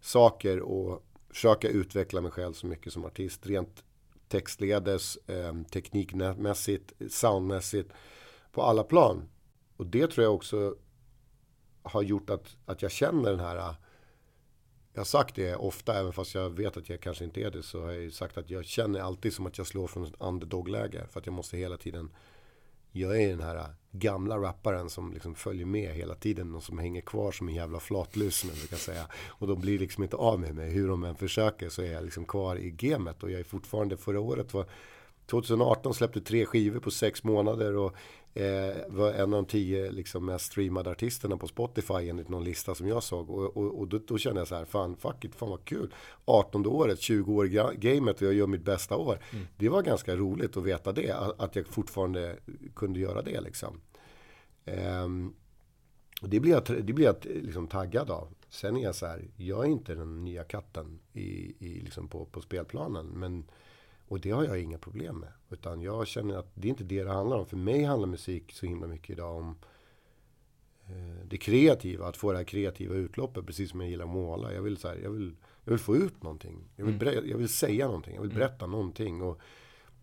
[0.00, 3.46] saker och försöka utveckla mig själv så mycket som artist.
[3.46, 3.84] Rent
[4.28, 7.92] textledes, eh, teknikmässigt, soundmässigt.
[8.52, 9.28] På alla plan.
[9.76, 10.76] Och det tror jag också
[11.82, 13.74] har gjort att, att jag känner den här
[14.94, 17.62] jag har sagt det ofta, även fast jag vet att jag kanske inte är det,
[17.62, 21.06] så har jag sagt att jag känner alltid som att jag slår från ett underdog-läge.
[21.10, 22.10] För att jag måste hela tiden,
[22.92, 27.00] jag är den här gamla rapparen som liksom följer med hela tiden och som hänger
[27.00, 29.06] kvar som en jävla flatlus som jag brukar säga.
[29.28, 32.04] Och de blir liksom inte av med mig, hur de än försöker så är jag
[32.04, 33.22] liksom kvar i gamet.
[33.22, 34.66] Och jag är fortfarande, förra året var
[35.26, 37.94] 2018 släppte tre skivor på sex månader och
[38.34, 42.74] eh, var en av de tio liksom, mest streamade artisterna på Spotify enligt någon lista
[42.74, 43.30] som jag såg.
[43.30, 45.94] Och, och, och då, då kände jag så här, fan fuck it, fan vad kul.
[46.24, 47.44] 18 året, 20 år
[47.74, 49.18] gamet och jag gör mitt bästa år.
[49.32, 49.46] Mm.
[49.56, 52.36] Det var ganska roligt att veta det, att, jag fortfarande
[52.74, 53.80] kunde göra det liksom.
[56.22, 58.34] Och det blir jag, det blir jag liksom taggad av.
[58.48, 62.24] Sen är jag så här, jag är inte den nya katten i, i, liksom på,
[62.24, 63.06] på spelplanen.
[63.06, 63.44] Men,
[64.08, 65.32] och det har jag inga problem med.
[65.50, 67.46] Utan jag känner att det är inte det det handlar om.
[67.46, 69.56] För mig handlar musik så himla mycket idag om
[70.86, 72.08] eh, det kreativa.
[72.08, 73.46] Att få det här kreativa utloppet.
[73.46, 74.52] Precis som jag gillar att måla.
[74.52, 76.64] Jag vill, så här, jag vill, jag vill få ut någonting.
[76.76, 78.14] Jag vill, ber- jag vill säga någonting.
[78.14, 79.22] Jag vill berätta någonting.
[79.22, 79.40] Och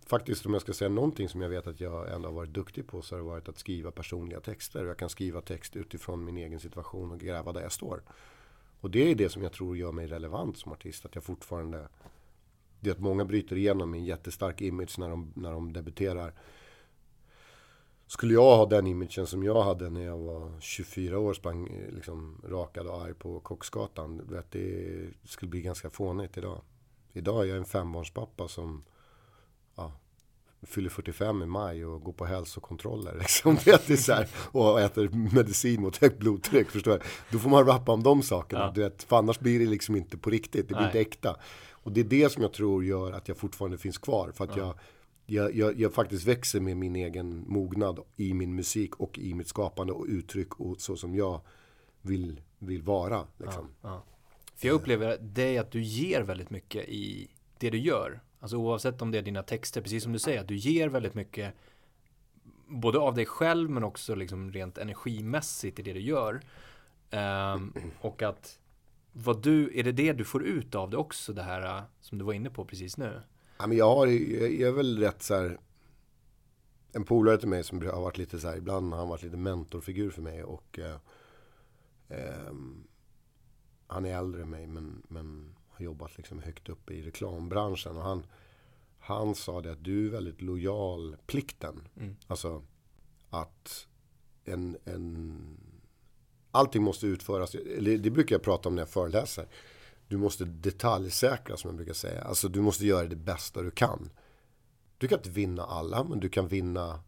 [0.05, 2.87] faktiskt om jag ska säga någonting som jag vet att jag ändå har varit duktig
[2.87, 3.01] på.
[3.01, 4.85] Så har det varit att skriva personliga texter.
[4.85, 8.03] Jag kan skriva text utifrån min egen situation och gräva där jag står.
[8.79, 11.05] Och det är det som jag tror gör mig relevant som artist.
[11.05, 11.87] Att jag fortfarande
[12.81, 16.33] det är att många bryter igenom med en jättestark image när de, när de debuterar.
[18.07, 21.93] Skulle jag ha den imagen som jag hade när jag var 24 år, sprang eh,
[21.95, 24.21] liksom rakad och arg på Kocksgatan.
[24.29, 26.61] Vet, det skulle bli ganska fånigt idag.
[27.13, 28.83] Idag är jag en fembarnspappa som
[29.75, 29.93] ja,
[30.61, 33.15] fyller 45 i maj och går på hälsokontroller.
[33.19, 33.57] Liksom.
[33.65, 36.69] Det är så här, och äter medicin mot högt blodtryck.
[36.69, 37.01] Förstår jag.
[37.31, 38.61] Då får man rappa om de sakerna.
[38.61, 38.71] Ja.
[38.75, 40.67] Du vet, för annars blir det liksom inte på riktigt.
[40.67, 40.85] Det blir Nej.
[40.85, 41.35] inte äkta.
[41.83, 44.31] Och det är det som jag tror gör att jag fortfarande finns kvar.
[44.31, 44.75] För att jag,
[45.25, 49.47] jag, jag, jag faktiskt växer med min egen mognad i min musik och i mitt
[49.47, 51.41] skapande och uttryck och så som jag
[52.01, 53.27] vill, vill vara.
[53.37, 53.67] Liksom.
[53.81, 54.03] Ja.
[54.55, 58.21] För jag upplever dig att du ger väldigt mycket i det du gör.
[58.39, 61.13] Alltså oavsett om det är dina texter, precis som du säger, att du ger väldigt
[61.13, 61.53] mycket
[62.67, 66.41] både av dig själv men också liksom rent energimässigt i det du gör.
[67.09, 68.59] Ehm, och att
[69.11, 72.17] vad du, är det det du får ut av det också, det här äh, som
[72.17, 73.21] du var inne på precis nu?
[73.57, 75.59] Ja, men jag, har, jag är väl rätt så här.
[76.93, 78.57] En polare till mig som har varit lite så här.
[78.57, 80.43] Ibland har han varit lite mentorfigur för mig.
[80.43, 80.97] Och eh,
[82.09, 82.83] ehm,
[83.87, 87.97] Han är äldre än mig men, men har jobbat liksom högt upp i reklambranschen.
[87.97, 88.25] Och han,
[88.99, 91.87] han sa det att du är väldigt lojal plikten.
[91.97, 92.15] Mm.
[92.27, 92.63] Alltså
[93.29, 93.87] att
[94.43, 95.57] en, en
[96.51, 97.55] allting måste utföras.
[97.55, 99.47] Eller det brukar jag prata om när jag föreläser.
[100.07, 102.21] Du måste detaljsäkra som jag brukar säga.
[102.21, 104.09] Alltså du måste göra det bästa du kan.
[104.97, 106.99] Du kan inte vinna alla, men du kan vinna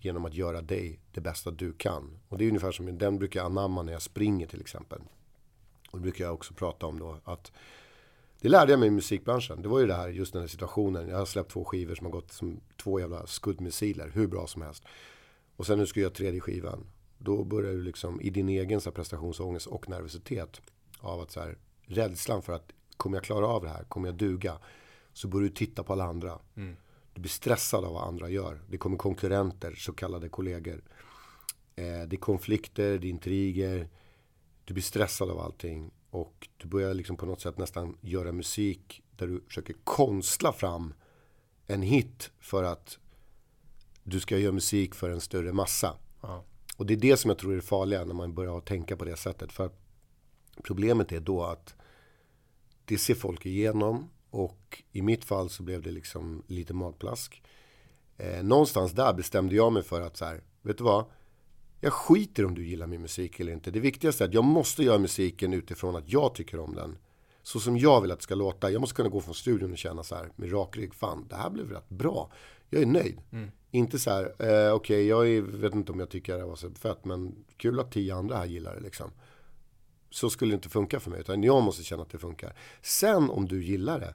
[0.00, 2.18] genom att göra dig det bästa du kan.
[2.28, 5.00] Och det är ungefär som den brukar jag anamma när jag springer till exempel.
[5.90, 7.52] Och det brukar jag också prata om då att
[8.40, 9.62] det lärde jag mig i musikbranschen.
[9.62, 11.08] Det var ju det här, just den här situationen.
[11.08, 14.62] Jag har släppt två skivor som har gått som två jävla skuddmissiler, hur bra som
[14.62, 14.84] helst.
[15.56, 16.86] Och sen nu ska jag göra tredje skivan.
[17.22, 20.60] Då börjar du liksom i din egen så här, prestationsångest och nervositet
[21.00, 24.16] av att så här, rädslan för att kommer jag klara av det här, kommer jag
[24.16, 24.58] duga?
[25.12, 26.38] Så börjar du titta på alla andra.
[27.12, 28.60] Du blir stressad av vad andra gör.
[28.68, 30.82] Det kommer konkurrenter, så kallade kollegor.
[31.76, 33.88] Eh, det är konflikter, det är intriger.
[34.64, 35.90] Du blir stressad av allting.
[36.10, 40.94] Och du börjar liksom på något sätt nästan göra musik där du försöker konstla fram
[41.66, 42.98] en hit för att
[44.02, 45.96] du ska göra musik för en större massa.
[46.20, 46.44] Ja.
[46.80, 49.04] Och det är det som jag tror är det farliga när man börjar tänka på
[49.04, 49.52] det sättet.
[49.52, 49.70] För
[50.62, 51.74] problemet är då att
[52.84, 57.42] det ser folk igenom och i mitt fall så blev det liksom lite magplask.
[58.16, 61.04] Eh, någonstans där bestämde jag mig för att så här, vet du vad?
[61.80, 63.70] Jag skiter om du gillar min musik eller inte.
[63.70, 66.98] Det viktigaste är att jag måste göra musiken utifrån att jag tycker om den.
[67.42, 68.70] Så som jag vill att det ska låta.
[68.70, 70.94] Jag måste kunna gå från studion och känna så här med rak rygg.
[70.94, 72.32] Fan, det här blev rätt bra.
[72.70, 73.20] Jag är nöjd.
[73.32, 73.50] Mm.
[73.70, 76.56] Inte så här, eh, okej, okay, jag är, vet inte om jag tycker det var
[76.56, 79.10] så fett, men kul att tio andra här gillar det liksom.
[80.10, 82.56] Så skulle det inte funka för mig, utan jag måste känna att det funkar.
[82.82, 84.14] Sen om du gillar det,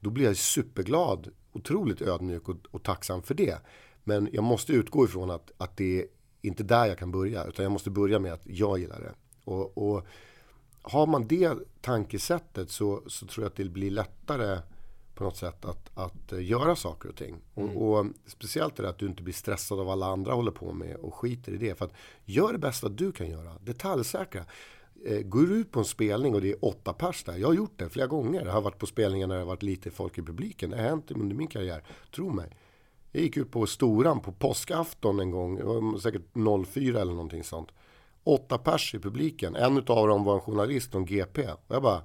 [0.00, 3.58] då blir jag superglad, otroligt ödmjuk och, och tacksam för det.
[4.04, 6.06] Men jag måste utgå ifrån att, att det är
[6.42, 9.14] inte där jag kan börja, utan jag måste börja med att jag gillar det.
[9.44, 10.06] Och, och
[10.82, 14.58] har man det tankesättet så, så tror jag att det blir lättare
[15.16, 17.36] på något sätt att, att uh, göra saker och ting.
[17.54, 17.76] Mm.
[17.76, 20.50] Och, och, speciellt är det att du inte blir stressad av vad alla andra håller
[20.50, 21.78] på med och skiter i det.
[21.78, 21.92] För att
[22.24, 23.52] gör det bästa du kan göra.
[23.60, 24.44] Detaljsäkra.
[25.04, 27.36] Eh, går du ut på en spelning och det är åtta pers där.
[27.36, 28.46] Jag har gjort det flera gånger.
[28.46, 30.70] Jag har varit på spelningar när det har varit lite folk i publiken.
[30.70, 31.84] Det har hänt under min karriär.
[32.14, 32.56] Tro mig.
[33.12, 36.00] Jag gick ut på Storan på påskafton en gång.
[36.00, 36.22] Säkert
[36.66, 37.68] 04 eller någonting sånt.
[38.24, 39.56] Åtta pers i publiken.
[39.56, 41.48] En av dem var en journalist från GP.
[41.50, 42.02] Och jag bara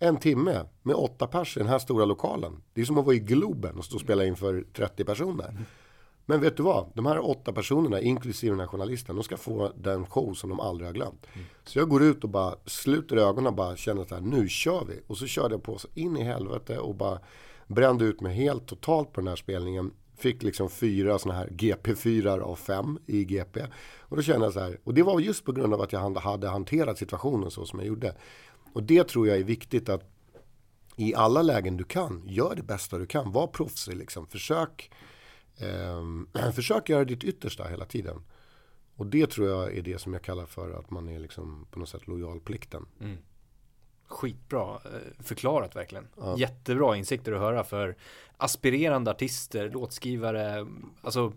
[0.00, 2.62] en timme med åtta pers i den här stora lokalen.
[2.74, 5.56] Det är som att vara i Globen och stå och spela inför 30 personer.
[6.26, 6.92] Men vet du vad?
[6.94, 10.60] De här åtta personerna, inklusive den här journalisten, de ska få den show som de
[10.60, 11.26] aldrig har glömt.
[11.32, 11.46] Mm.
[11.64, 15.00] Så jag går ut och bara sluter ögonen och bara känner att nu kör vi.
[15.06, 17.18] Och så körde jag på så in i helvete och bara
[17.66, 19.90] brände ut mig helt totalt på den här spelningen.
[20.16, 23.60] Fick liksom fyra sådana här GP4 av fem i GP.
[23.98, 26.20] Och då kände jag så här, och det var just på grund av att jag
[26.20, 28.14] hade hanterat situationen så som jag gjorde.
[28.72, 30.10] Och det tror jag är viktigt att
[30.96, 33.32] i alla lägen du kan, gör det bästa du kan.
[33.32, 34.26] Var proffsig liksom.
[34.26, 34.90] Försök,
[35.56, 38.22] eh, försök göra ditt yttersta hela tiden.
[38.96, 41.78] Och det tror jag är det som jag kallar för att man är liksom på
[41.78, 42.86] något sätt lojalplikten.
[43.00, 43.18] Mm.
[44.06, 46.08] Skitbra eh, förklarat verkligen.
[46.16, 46.38] Ja.
[46.38, 47.96] Jättebra insikter att höra för
[48.36, 50.66] aspirerande artister, låtskrivare,
[51.02, 51.32] alltså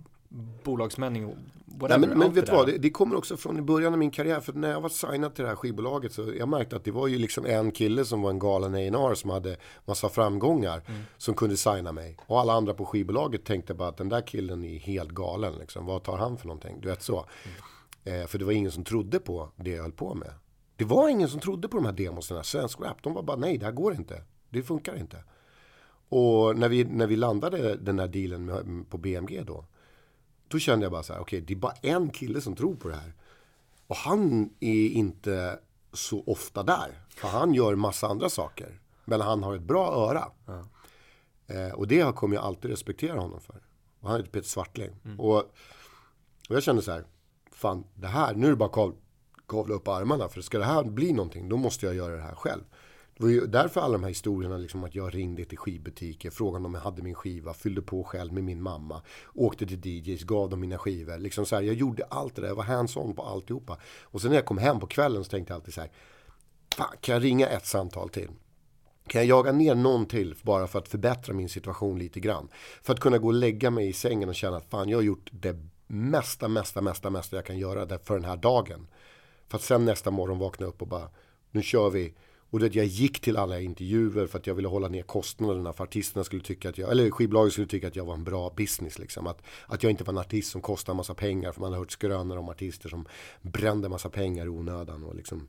[0.64, 2.00] bolagsmän och whatever.
[2.00, 4.12] Nej, men, men vet du vad, det, det, kommer också från i början av min
[4.12, 4.40] karriär.
[4.40, 7.08] För när jag var signad till det här skivbolaget så jag märkte att det var
[7.08, 10.84] ju liksom en kille som var en galen A&R som hade massa framgångar.
[10.88, 11.02] Mm.
[11.18, 12.18] Som kunde signa mig.
[12.26, 15.54] Och alla andra på skivbolaget tänkte bara att den där killen är helt galen.
[15.60, 15.86] Liksom.
[15.86, 16.82] Vad tar han för någonting?
[16.82, 17.26] Du vet så.
[18.06, 18.22] Mm.
[18.22, 20.34] Eh, för det var ingen som trodde på det jag höll på med.
[20.76, 22.44] Det var ingen som trodde på de här demosarna.
[22.44, 24.24] Svensk rap, de var bara nej, det här går inte.
[24.50, 25.24] Det funkar inte.
[26.10, 29.66] Och när vi, när vi landade den här dealen med, på BMG då
[30.48, 32.76] då kände jag bara så här, okej, okay, det är bara en kille som tror
[32.76, 33.14] på det här.
[33.88, 35.60] Och han är inte
[35.94, 37.00] så ofta där.
[37.10, 38.82] För han gör massa andra saker.
[39.06, 40.32] Men han har ett bra öra.
[40.46, 40.66] Ja.
[41.48, 43.62] Eh, och det kommer jag alltid respektera honom för.
[44.00, 44.96] Och han heter Peter Svartling.
[45.06, 45.20] Mm.
[45.20, 45.38] Och,
[46.50, 47.06] och jag kände så här,
[47.52, 48.96] fan, det här, nu är det bara att
[49.48, 50.30] kavla upp armarna.
[50.30, 52.64] För ska det här bli någonting, då måste jag göra det här själv.
[53.18, 56.66] Det var ju därför alla de här historierna, liksom att jag ringde till skivbutiker, frågade
[56.66, 59.02] om jag hade min skiva, fyllde på själv med min mamma,
[59.34, 61.18] åkte till DJs, gav dem mina skivor.
[61.18, 63.78] Liksom så här, jag gjorde allt det där, jag var hands-on på alltihopa.
[64.02, 65.92] Och sen när jag kom hem på kvällen så tänkte jag alltid så här,
[66.76, 68.30] fan, kan jag ringa ett samtal till?
[69.08, 72.48] Kan jag jaga ner någon till bara för att förbättra min situation lite grann?
[72.84, 75.04] För att kunna gå och lägga mig i sängen och känna att fan, jag har
[75.04, 75.56] gjort det
[75.88, 78.88] mesta, mesta, mesta, mesta jag kan göra för den här dagen.
[79.48, 81.10] För att sen nästa morgon vakna upp och bara,
[81.52, 82.14] nu kör vi
[82.54, 85.84] och det, jag gick till alla intervjuer för att jag ville hålla ner kostnaderna för
[85.84, 89.00] artisterna skulle tycka att jag, eller skivbolaget skulle tycka att jag var en bra business
[89.00, 89.28] liksom.
[89.28, 91.92] Att, att jag inte var en artist som kostar massa pengar för man har hört
[91.92, 93.06] skrönor om artister som
[93.42, 95.48] brände massa pengar i onödan och liksom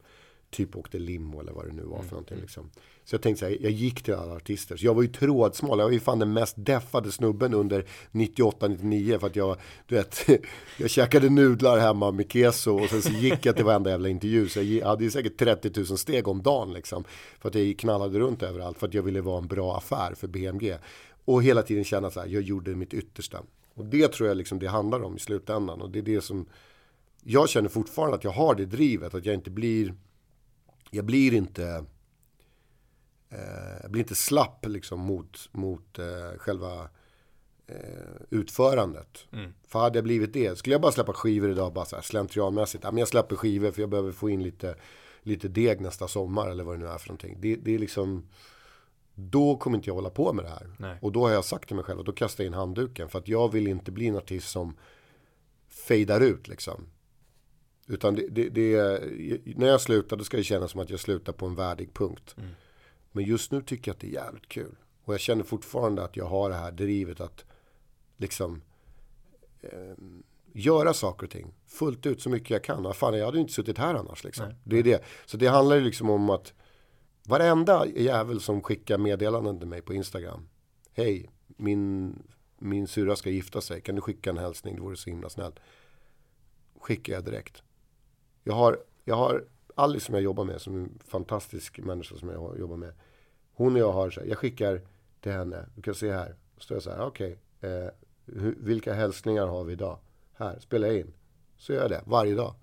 [0.54, 2.10] typ åkte limo eller vad det nu var för mm.
[2.10, 2.38] någonting.
[2.40, 2.70] Liksom.
[3.04, 4.76] Så jag tänkte så här, jag gick till alla artister.
[4.76, 5.78] Så jag var ju trådsmal.
[5.78, 9.18] Jag var ju fan den mest deffade snubben under 98-99.
[9.18, 10.26] För att jag, du vet,
[10.78, 12.82] jag käkade nudlar hemma med keso.
[12.82, 14.48] Och sen så gick jag till varenda jävla intervju.
[14.48, 17.04] Så jag hade ju säkert 30 000 steg om dagen liksom.
[17.40, 18.78] För att jag knallade runt överallt.
[18.78, 20.76] För att jag ville vara en bra affär för BMG.
[21.24, 23.42] Och hela tiden känna så här, jag gjorde mitt yttersta.
[23.74, 25.80] Och det tror jag liksom det handlar om i slutändan.
[25.80, 26.46] Och det är det som
[27.24, 29.14] jag känner fortfarande att jag har det drivet.
[29.14, 29.94] Att jag inte blir
[30.90, 31.84] jag blir inte
[33.28, 36.88] eh, jag blir inte slapp liksom mot, mot eh, själva
[37.66, 37.76] eh,
[38.30, 39.26] utförandet.
[39.32, 39.54] Mm.
[39.66, 42.84] För hade jag blivit det, skulle jag bara släppa skivor idag bara så här slentrianmässigt.
[42.84, 44.74] Ja, men jag släpper skivor för jag behöver få in lite,
[45.22, 47.36] lite deg nästa sommar eller vad det nu är för någonting.
[47.40, 48.28] Det, det är liksom,
[49.14, 50.70] då kommer inte jag hålla på med det här.
[50.78, 50.98] Nej.
[51.02, 53.08] Och då har jag sagt till mig själv att då kastar jag in handduken.
[53.08, 54.76] För att jag vill inte bli en artist som
[55.68, 56.86] fejdar ut liksom.
[57.86, 59.00] Utan det, det, det,
[59.56, 62.34] när jag slutar då ska det kännas som att jag slutar på en värdig punkt.
[62.38, 62.50] Mm.
[63.12, 64.76] Men just nu tycker jag att det är jävligt kul.
[65.04, 67.44] Och jag känner fortfarande att jag har det här drivet att
[68.16, 68.62] liksom
[69.60, 69.94] eh,
[70.52, 72.94] göra saker och ting fullt ut så mycket jag kan.
[72.94, 74.46] Fan, jag hade inte suttit här annars liksom.
[74.64, 75.04] Det är det.
[75.26, 76.52] Så det handlar ju liksom om att
[77.24, 80.48] varenda jävel som skickar meddelanden till mig på Instagram.
[80.92, 82.14] Hej, min,
[82.58, 83.80] min syrra ska gifta sig.
[83.80, 84.74] Kan du skicka en hälsning?
[84.74, 85.56] Det vore så himla snällt.
[86.80, 87.62] Skickar jag direkt.
[88.44, 92.28] Jag har, jag har Alice som jag jobbar med, som är en fantastisk människa som
[92.28, 92.92] jag jobbar med.
[93.54, 94.80] Hon och jag har så här, jag skickar
[95.20, 95.66] till henne.
[95.74, 96.34] Du kan se här.
[96.58, 97.38] Står jag så här, okej.
[97.58, 97.90] Okay, eh,
[98.56, 99.98] vilka hälsningar har vi idag?
[100.32, 101.12] Här, spelar jag in.
[101.56, 102.54] Så gör jag det varje dag.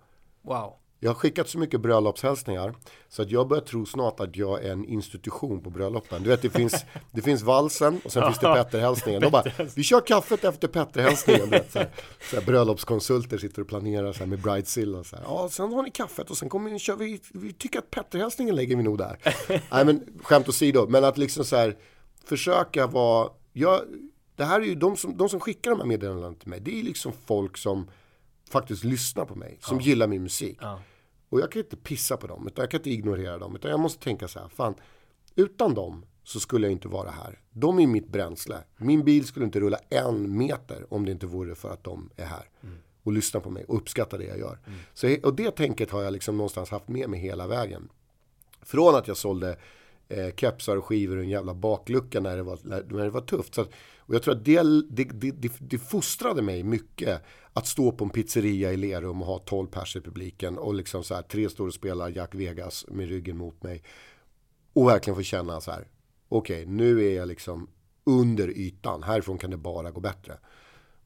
[0.41, 0.81] Wow.
[1.04, 2.74] Jag har skickat så mycket bröllopshälsningar
[3.10, 6.24] så att jag börjar tro snart att jag är en institution på bröllopen.
[6.24, 9.22] Du vet, det finns, det finns valsen och sen finns det Petterhälsningen.
[9.22, 9.44] De bara,
[9.76, 11.50] vi kör kaffet efter Petterhälsningen.
[11.50, 11.90] Så här,
[12.30, 15.04] så här, bröllopskonsulter sitter och planerar så här, med bridezilla.
[15.04, 15.26] Så här.
[15.28, 18.56] Ja, sen har ni kaffet och sen kommer vi, kör vi, vi tycker att Petterhälsningen
[18.56, 19.18] lägger vi nog där.
[19.72, 21.78] Nej, men skämt åsido, men att liksom så här
[22.26, 23.82] försöka vara, jag,
[24.36, 26.80] det här är ju de som, de som skickar de här meddelandena till mig, det
[26.80, 27.90] är liksom folk som
[28.50, 29.84] faktiskt lyssnar på mig, som ja.
[29.84, 30.58] gillar min musik.
[30.62, 30.80] Ja.
[31.32, 33.56] Och jag kan inte pissa på dem, utan jag kan inte ignorera dem.
[33.56, 34.76] Utan jag måste tänka så här, fan,
[35.36, 37.39] utan dem så skulle jag inte vara här.
[37.52, 38.58] De är mitt bränsle.
[38.78, 42.26] Min bil skulle inte rulla en meter om det inte vore för att de är
[42.26, 42.50] här.
[42.63, 42.78] Mm.
[43.04, 44.60] Och lyssnar på mig och uppskattar det jag gör.
[44.67, 44.80] Mm.
[44.94, 47.89] Så, och det tänket har jag liksom någonstans haft med mig hela vägen.
[48.62, 49.58] Från att jag sålde
[50.12, 53.56] eh, kepsar och skivor och en jävla baklucka när det var, när det var tufft.
[53.56, 57.21] Så att, och jag tror att det, det, det, det, fostrade mig mycket
[57.54, 61.04] att stå på en pizzeria i Lerum och ha 12 pers i publiken och liksom
[61.04, 63.84] så här, tre och spelar Jack Vegas med ryggen mot mig.
[64.74, 65.88] Och verkligen få känna så här,
[66.30, 67.67] okej, okay, nu är jag liksom
[68.04, 70.38] under ytan, härifrån kan det bara gå bättre.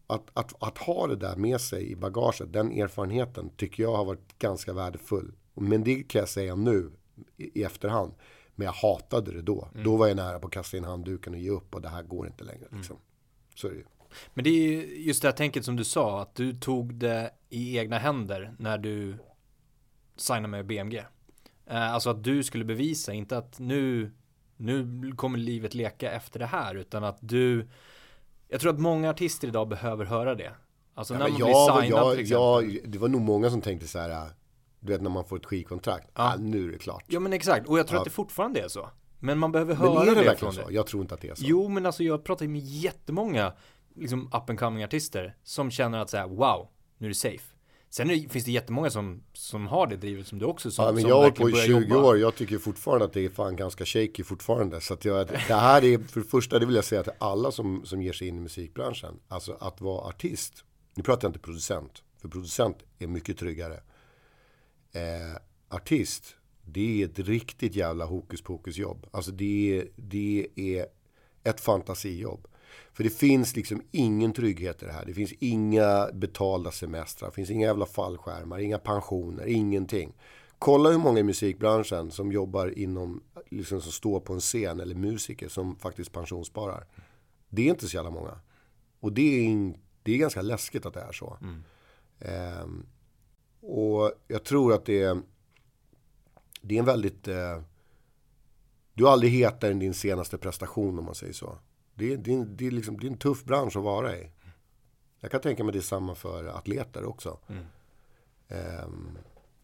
[0.07, 4.05] Att, att, att ha det där med sig i bagaget, den erfarenheten tycker jag har
[4.05, 5.31] varit ganska värdefull.
[5.53, 6.91] Men det kan jag säga nu
[7.37, 8.13] i, i efterhand.
[8.55, 9.67] Men jag hatade det då.
[9.71, 9.83] Mm.
[9.83, 12.03] Då var jag nära på att kasta in handduken och ge upp och det här
[12.03, 12.67] går inte längre.
[12.71, 12.95] Liksom.
[12.95, 13.05] Mm.
[13.55, 13.85] Så är det ju.
[14.33, 17.77] Men det är just det här tänket som du sa, att du tog det i
[17.77, 19.17] egna händer när du
[20.15, 21.05] signade med BMG.
[21.65, 24.11] Eh, alltså att du skulle bevisa, inte att nu,
[24.57, 27.67] nu kommer livet leka efter det här, utan att du
[28.47, 30.51] jag tror att många artister idag behöver höra det.
[30.93, 32.75] Alltså ja, när man jag, blir signad jag, till exempel.
[32.75, 34.29] Jag, det var nog många som tänkte så här,
[34.79, 36.33] du vet när man får ett skivkontrakt, ja.
[36.33, 37.03] ah, nu är det klart.
[37.07, 38.01] Ja men exakt, och jag tror ja.
[38.01, 38.89] att det fortfarande är så.
[39.19, 40.67] Men man behöver höra men är det, det från så?
[40.67, 40.73] det.
[40.73, 41.43] Jag tror inte att det är så.
[41.45, 43.53] Jo men alltså jag pratar ju med jättemånga
[43.95, 47.55] liksom up and coming artister som känner att säga wow, nu är det safe.
[47.89, 50.85] Sen det, finns det jättemånga som, som har det drivet som du också sa.
[50.85, 52.07] Ja, men jag har på i 20 jobba.
[52.07, 54.81] år, jag tycker fortfarande att det är fan ganska shaky fortfarande.
[54.81, 57.51] Så att jag, det här är, för det första, det vill jag säga till alla
[57.51, 59.19] som, som ger sig in i musikbranschen.
[59.27, 60.63] Alltså att vara artist,
[60.95, 63.79] nu pratar jag inte producent, för producent är mycket tryggare.
[64.95, 65.37] Eh,
[65.69, 69.07] artist, det är ett riktigt jävla hokus pokus jobb.
[69.11, 70.85] Alltså det, det är
[71.43, 72.47] ett fantasijobb.
[72.93, 75.05] För det finns liksom ingen trygghet i det här.
[75.05, 77.29] Det finns inga betalda semestrar.
[77.29, 80.13] Det finns inga jävla fallskärmar, inga pensioner, ingenting.
[80.59, 84.95] Kolla hur många i musikbranschen som jobbar inom, liksom som står på en scen eller
[84.95, 86.87] musiker som faktiskt pensionssparar.
[87.49, 88.39] Det är inte så jävla många.
[88.99, 91.37] Och det är, det är ganska läskigt att det är så.
[91.41, 91.63] Mm.
[92.63, 92.85] Um,
[93.67, 95.21] och jag tror att det är,
[96.61, 97.27] det är en väldigt...
[97.27, 97.61] Eh,
[98.93, 101.57] du är aldrig hetare än din senaste prestation om man säger så.
[101.93, 104.31] Det är, det, är, det, är liksom, det är en tuff bransch att vara i.
[105.19, 107.39] Jag kan tänka mig det är samma för atleter också.
[107.47, 107.63] Mm.
[108.83, 109.17] Um,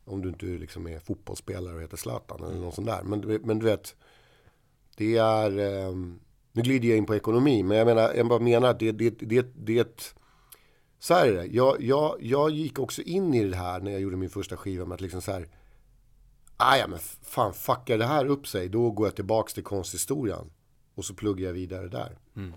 [0.06, 3.04] om du inte liksom är fotbollsspelare och heter Zlatan eller någon sån där.
[3.04, 3.96] Men, men du vet,
[4.96, 5.60] det är...
[5.88, 6.20] Um,
[6.52, 9.10] nu glider jag in på ekonomi, men jag menar, jag bara menar att det, det,
[9.10, 10.16] det, det är ett...
[11.02, 11.46] Så här är det.
[11.46, 14.86] Jag, jag, jag gick också in i det här när jag gjorde min första skiva
[14.86, 15.48] med att liksom så här...
[16.58, 20.52] Ah, ja, men fan, fuckar det här upp sig, då går jag tillbaks till konsthistorien.
[20.96, 22.18] Och så pluggar jag vidare där.
[22.36, 22.54] Mm.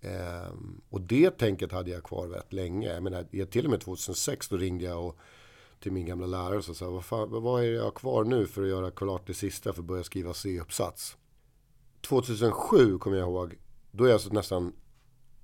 [0.00, 2.94] Ehm, och det tänket hade jag kvar rätt länge.
[2.94, 5.16] Jag menar, till och med 2006 då ringde jag och,
[5.80, 8.68] till min gamla lärare och sa vad, fan, vad är jag kvar nu för att
[8.68, 11.16] göra klart det sista för att börja skriva C-uppsats.
[12.00, 13.54] 2007 kommer jag ihåg.
[13.90, 14.72] Då är jag alltså nästan,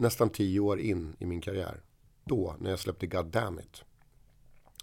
[0.03, 1.83] nästan tio år in i min karriär.
[2.25, 3.85] Då, när jag släppte God Damn It.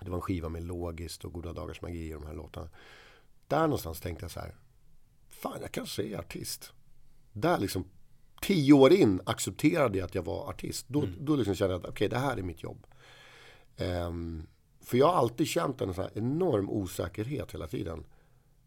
[0.01, 2.69] Det var en skiva med Logiskt och Goda Dagars Magi och de här låtarna.
[3.47, 4.55] Där någonstans tänkte jag så här.
[5.29, 6.73] Fan, jag kanske är artist
[7.33, 7.85] där liksom
[8.41, 10.85] tio år in accepterade jag att jag var artist.
[10.87, 11.15] Då, mm.
[11.19, 12.87] då liksom kände jag att okej, okay, det här är mitt jobb.
[13.77, 14.47] Um,
[14.81, 18.05] för jag har alltid känt en sån här enorm osäkerhet hela tiden.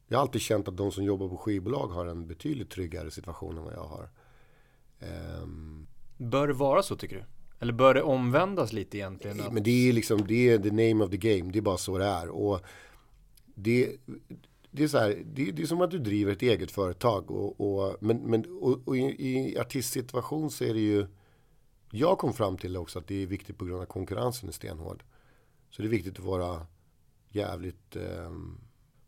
[0.08, 3.58] Jag har alltid känt att de som jobbar på skivbolag har en betydligt tryggare situation
[3.58, 4.10] än vad jag har.
[5.42, 5.86] Um,
[6.22, 7.24] bör det vara så tycker du?
[7.58, 9.40] Eller bör det omvändas lite egentligen?
[9.40, 9.52] Att...
[9.52, 11.52] Men det är liksom, det är the name of the game.
[11.52, 12.28] Det är bara så det är.
[12.28, 12.60] Och
[13.54, 13.96] det,
[14.70, 17.30] det är så här, det, det, är som att du driver ett eget företag.
[17.30, 21.06] Och, och men, men och, och i, i artistsituation så är det ju...
[21.90, 25.02] Jag kom fram till också att det är viktigt på grund av konkurrensen är stenhård.
[25.70, 26.66] Så det är viktigt att vara
[27.30, 28.30] jävligt eh,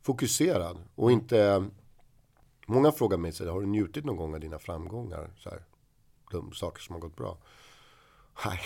[0.03, 1.65] fokuserad och inte
[2.67, 5.31] Många frågar mig, så här, har du njutit någon gång av dina framgångar?
[5.37, 5.63] Så här,
[6.35, 7.39] de saker som har gått bra.
[8.45, 8.61] Nej,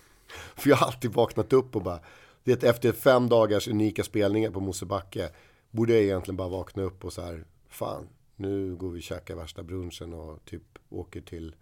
[0.56, 2.00] för jag har alltid vaknat upp och bara,
[2.44, 5.30] det efter fem dagars unika spelningar på Mosebacke
[5.70, 9.36] borde jag egentligen bara vakna upp och så här, fan, nu går vi och käkar
[9.36, 11.54] värsta brunchen och typ åker till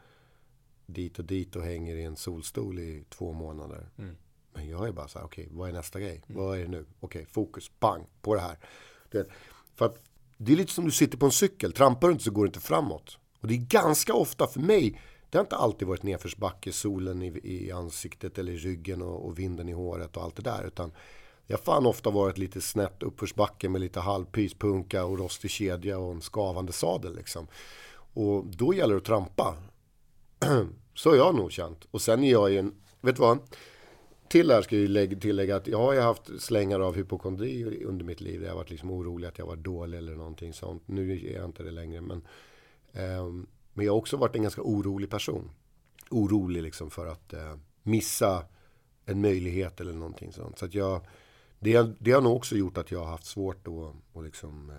[0.86, 3.88] dit och dit och hänger i en solstol i två månader.
[3.98, 4.16] Mm.
[4.52, 6.22] Men jag är bara så här, okej, okay, vad är nästa grej?
[6.28, 6.42] Mm.
[6.42, 6.86] Vad är det nu?
[7.00, 8.58] Okej, okay, fokus, bang, på det här.
[9.10, 9.28] Det,
[9.74, 10.00] för att
[10.36, 12.48] det är lite som du sitter på en cykel, trampar du inte så går det
[12.48, 13.18] inte framåt.
[13.40, 15.00] Och det är ganska ofta för mig,
[15.30, 19.38] det har inte alltid varit nedförsbacke, solen i, i ansiktet eller i ryggen och, och,
[19.38, 20.66] vinden i håret och allt det där.
[20.66, 20.92] Utan
[21.46, 26.12] jag har fan ofta varit lite snett uppförsbacke med lite halvpyspunka och rostig kedja och
[26.12, 27.46] en skavande sadel liksom.
[28.14, 29.56] Och då gäller det att trampa.
[30.94, 31.86] så har jag nog känt.
[31.90, 33.38] Och sen är jag ju en, vet du vad?
[34.28, 38.20] Till här ska jag tillägga att jag har ju haft slängar av hypokondri under mitt
[38.20, 38.42] liv.
[38.42, 40.82] Jag har varit liksom orolig att jag var dålig eller någonting sånt.
[40.86, 42.00] Nu är jag inte det längre.
[42.00, 42.22] Men,
[42.92, 43.26] eh,
[43.76, 45.50] men jag har också varit en ganska orolig person.
[46.10, 48.46] Orolig liksom för att eh, missa
[49.04, 50.58] en möjlighet eller någonting sånt.
[50.58, 51.06] Så att jag,
[51.58, 54.76] det, det har nog också gjort att jag har haft svårt att och liksom, eh,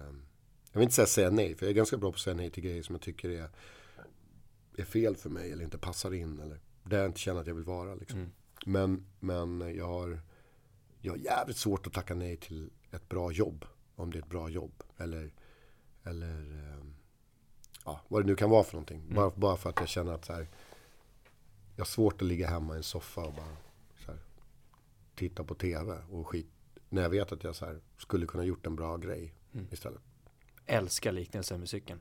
[0.71, 2.49] jag vill inte säga säga nej, för jag är ganska bra på att säga nej
[2.49, 3.49] till grejer som jag tycker är,
[4.77, 7.55] är fel för mig eller inte passar in eller där jag inte känner att jag
[7.55, 7.95] vill vara.
[7.95, 8.19] Liksom.
[8.19, 8.31] Mm.
[8.65, 10.19] Men, men jag, har,
[11.01, 13.65] jag har jävligt svårt att tacka nej till ett bra jobb.
[13.95, 14.83] Om det är ett bra jobb.
[14.97, 15.31] Eller,
[16.03, 16.85] eller eh,
[17.87, 19.01] ja, vad det nu kan vara för någonting.
[19.01, 19.15] Mm.
[19.15, 20.47] Bara, bara för att jag känner att så här,
[21.75, 23.57] jag har svårt att ligga hemma i en soffa och bara
[24.07, 24.19] här,
[25.15, 26.47] titta på tv och skit.
[26.89, 29.67] När jag vet att jag så här, skulle kunna gjort en bra grej mm.
[29.71, 30.01] istället.
[30.65, 31.99] Älskar liknelsen med cykeln.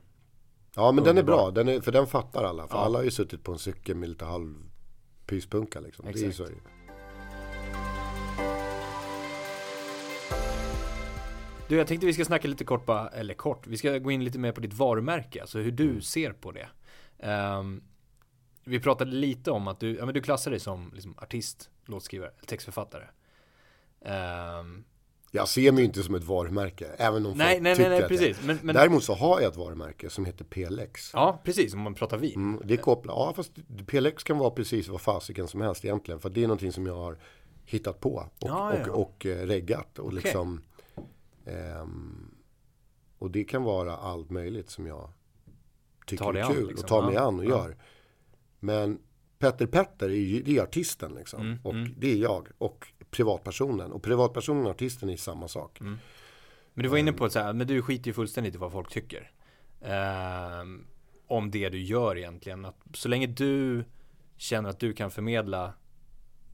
[0.75, 1.13] Ja men Underbar.
[1.13, 2.67] den är bra, den är, för den fattar alla.
[2.67, 2.81] För ja.
[2.81, 4.55] alla har ju suttit på en cykel med lite halv
[5.25, 6.07] pyspunka liksom.
[6.07, 6.37] Exakt.
[6.37, 6.53] Det är så.
[11.67, 14.23] Du, jag tänkte vi ska snacka lite kort bara, eller kort, vi ska gå in
[14.23, 16.01] lite mer på ditt varumärke, alltså hur du mm.
[16.01, 16.67] ser på det.
[17.27, 17.83] Um,
[18.63, 22.31] vi pratade lite om att du, ja men du klassar dig som liksom, artist, låtskrivare,
[22.45, 23.03] textförfattare.
[24.59, 24.83] Um,
[25.31, 28.09] jag ser mig inte som ett varumärke, även om nej, folk nej, tycker nej, nej,
[28.09, 28.37] precis.
[28.43, 28.75] Men, men...
[28.75, 31.11] Däremot så har jag ett varumärke som heter PLX.
[31.13, 32.35] Ja, precis, om man pratar vin.
[32.35, 33.51] Mm, det är kopplat, ja fast
[33.87, 36.19] PLX kan vara precis vad fasiken som helst egentligen.
[36.19, 37.17] För det är någonting som jag har
[37.65, 38.91] hittat på och, ja, ja.
[38.91, 39.99] och, och, eh, reggat.
[39.99, 40.19] Och okay.
[40.19, 40.61] liksom
[41.47, 42.35] um,
[43.17, 45.09] Och det kan vara allt möjligt som jag
[46.05, 46.83] tycker är kul an, liksom.
[46.83, 47.21] och tar mig ja.
[47.21, 47.77] an och gör.
[48.59, 48.99] Men
[49.39, 51.41] Petter Petter är ju det är artisten liksom.
[51.41, 51.93] Mm, och mm.
[51.97, 52.47] det är jag.
[52.57, 53.91] Och privatpersonen.
[53.91, 55.79] Och privatpersonen och artisten är samma sak.
[55.79, 55.97] Mm.
[56.73, 58.89] Men du var inne på att så men du skiter ju fullständigt i vad folk
[58.89, 59.31] tycker.
[59.81, 60.63] Eh,
[61.27, 62.65] om det du gör egentligen.
[62.65, 63.83] Att så länge du
[64.37, 65.73] känner att du kan förmedla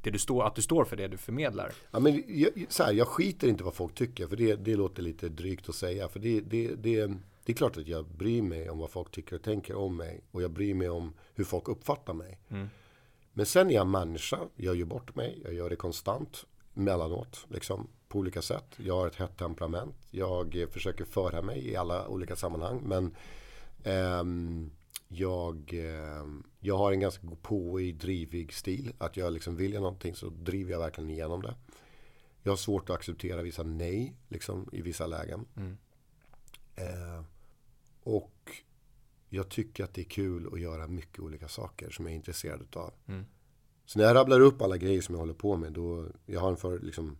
[0.03, 1.71] det du står, att du står för det du förmedlar.
[1.91, 5.03] Ja, men jag, så här, jag skiter inte vad folk tycker, för det, det låter
[5.03, 6.07] lite drygt att säga.
[6.07, 7.07] För det, det, det,
[7.43, 10.21] det är klart att jag bryr mig om vad folk tycker och tänker om mig.
[10.31, 12.39] Och jag bryr mig om hur folk uppfattar mig.
[12.49, 12.67] Mm.
[13.33, 17.87] Men sen är jag människa, jag gör bort mig, jag gör det konstant, mellanåt, liksom,
[18.07, 18.75] på olika sätt.
[18.77, 23.15] Jag har ett hett temperament, jag försöker föra mig i alla olika sammanhang, men
[23.83, 24.71] ehm,
[25.15, 26.25] jag, eh,
[26.59, 28.93] jag har en ganska påig, drivig stil.
[28.97, 31.55] Att jag liksom vill jag någonting så driver jag verkligen igenom det.
[32.43, 35.45] Jag har svårt att acceptera vissa nej, liksom, i vissa lägen.
[35.55, 35.77] Mm.
[36.75, 37.23] Eh,
[38.03, 38.51] och
[39.29, 42.75] jag tycker att det är kul att göra mycket olika saker som jag är intresserad
[42.75, 42.93] av.
[43.05, 43.25] Mm.
[43.85, 46.49] Så när jag rabblar upp alla grejer som jag håller på med, då, jag har
[46.49, 47.17] en för, liksom,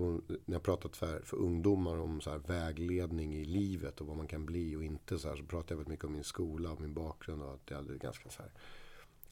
[0.00, 4.16] på, när jag pratat för, för ungdomar om så här, vägledning i livet och vad
[4.16, 6.70] man kan bli och inte så här, så pratar jag väldigt mycket om min skola
[6.70, 8.52] och min bakgrund och att det är ganska så här,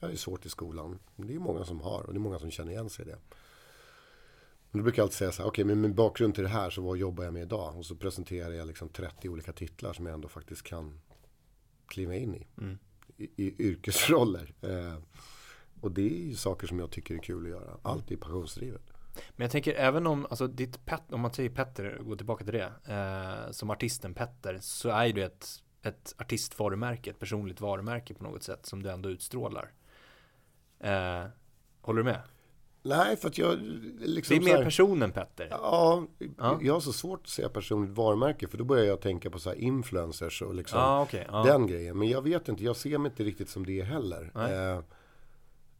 [0.00, 0.98] ja, det är svårt i skolan.
[1.16, 3.08] Men det är många som har och det är många som känner igen sig i
[3.08, 3.18] det.
[4.70, 6.50] Men då brukar jag alltid säga så här, okej, okay, men min bakgrund till det
[6.50, 7.76] här, så vad jobbar jag med idag?
[7.76, 11.00] Och så presenterar jag liksom 30 olika titlar som jag ändå faktiskt kan
[11.86, 12.46] kliva in i.
[12.58, 12.78] Mm.
[13.16, 14.54] I, i yrkesroller.
[14.60, 14.98] Eh,
[15.80, 17.78] och det är ju saker som jag tycker är kul att göra.
[17.82, 18.92] Allt är passionsdrivet.
[19.30, 22.54] Men jag tänker även om, alltså ditt pet, om man säger Petter, gå tillbaka till
[22.54, 22.72] det.
[22.94, 28.42] Eh, som artisten Petter, så är det ett, ett artistvarumärke, ett personligt varumärke på något
[28.42, 29.72] sätt som du ändå utstrålar.
[30.80, 31.24] Eh,
[31.80, 32.20] håller du med?
[32.82, 33.58] Nej, för att jag...
[34.00, 35.48] Liksom det är mer här, personen Petter.
[35.50, 36.06] Ja,
[36.38, 38.48] ja, jag har så svårt att säga personligt varumärke.
[38.48, 41.42] För då börjar jag tänka på så influencers och liksom ja, okay, ja.
[41.42, 41.98] den grejen.
[41.98, 44.30] Men jag vet inte, jag ser mig inte riktigt som det heller.
[44.34, 44.82] Eh,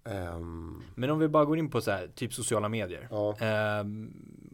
[0.09, 3.09] Um, Men om vi bara går in på så här, typ sociala medier.
[3.11, 3.37] Ja.
[3.81, 4.13] Um,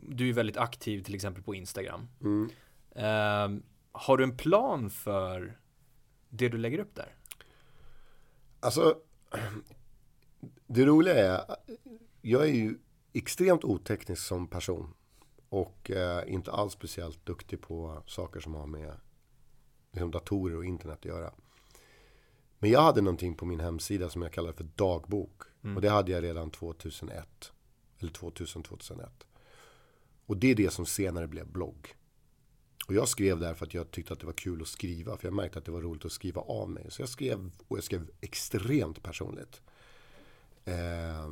[0.09, 2.09] du är väldigt aktiv till exempel på Instagram.
[2.21, 2.51] Mm.
[2.95, 5.59] Um, har du en plan för
[6.29, 7.15] det du lägger upp där?
[8.61, 8.95] Alltså,
[10.67, 11.57] det roliga är,
[12.23, 12.79] jag är ju
[13.13, 14.95] extremt oteknisk som person.
[15.49, 18.93] Och eh, inte alls speciellt duktig på saker som har med
[19.93, 21.33] liksom datorer och internet att göra.
[22.65, 25.43] Men jag hade någonting på min hemsida som jag kallar för dagbok.
[25.65, 25.77] Mm.
[25.77, 27.53] Och det hade jag redan 2001.
[27.99, 29.09] Eller 2000-2001.
[30.27, 31.95] Och det är det som senare blev blogg.
[32.89, 35.17] Och jag skrev där för att jag tyckte att det var kul att skriva.
[35.17, 36.87] För jag märkte att det var roligt att skriva av mig.
[36.91, 39.63] Så jag skrev, och jag skrev extremt personligt.
[40.65, 41.25] Eh,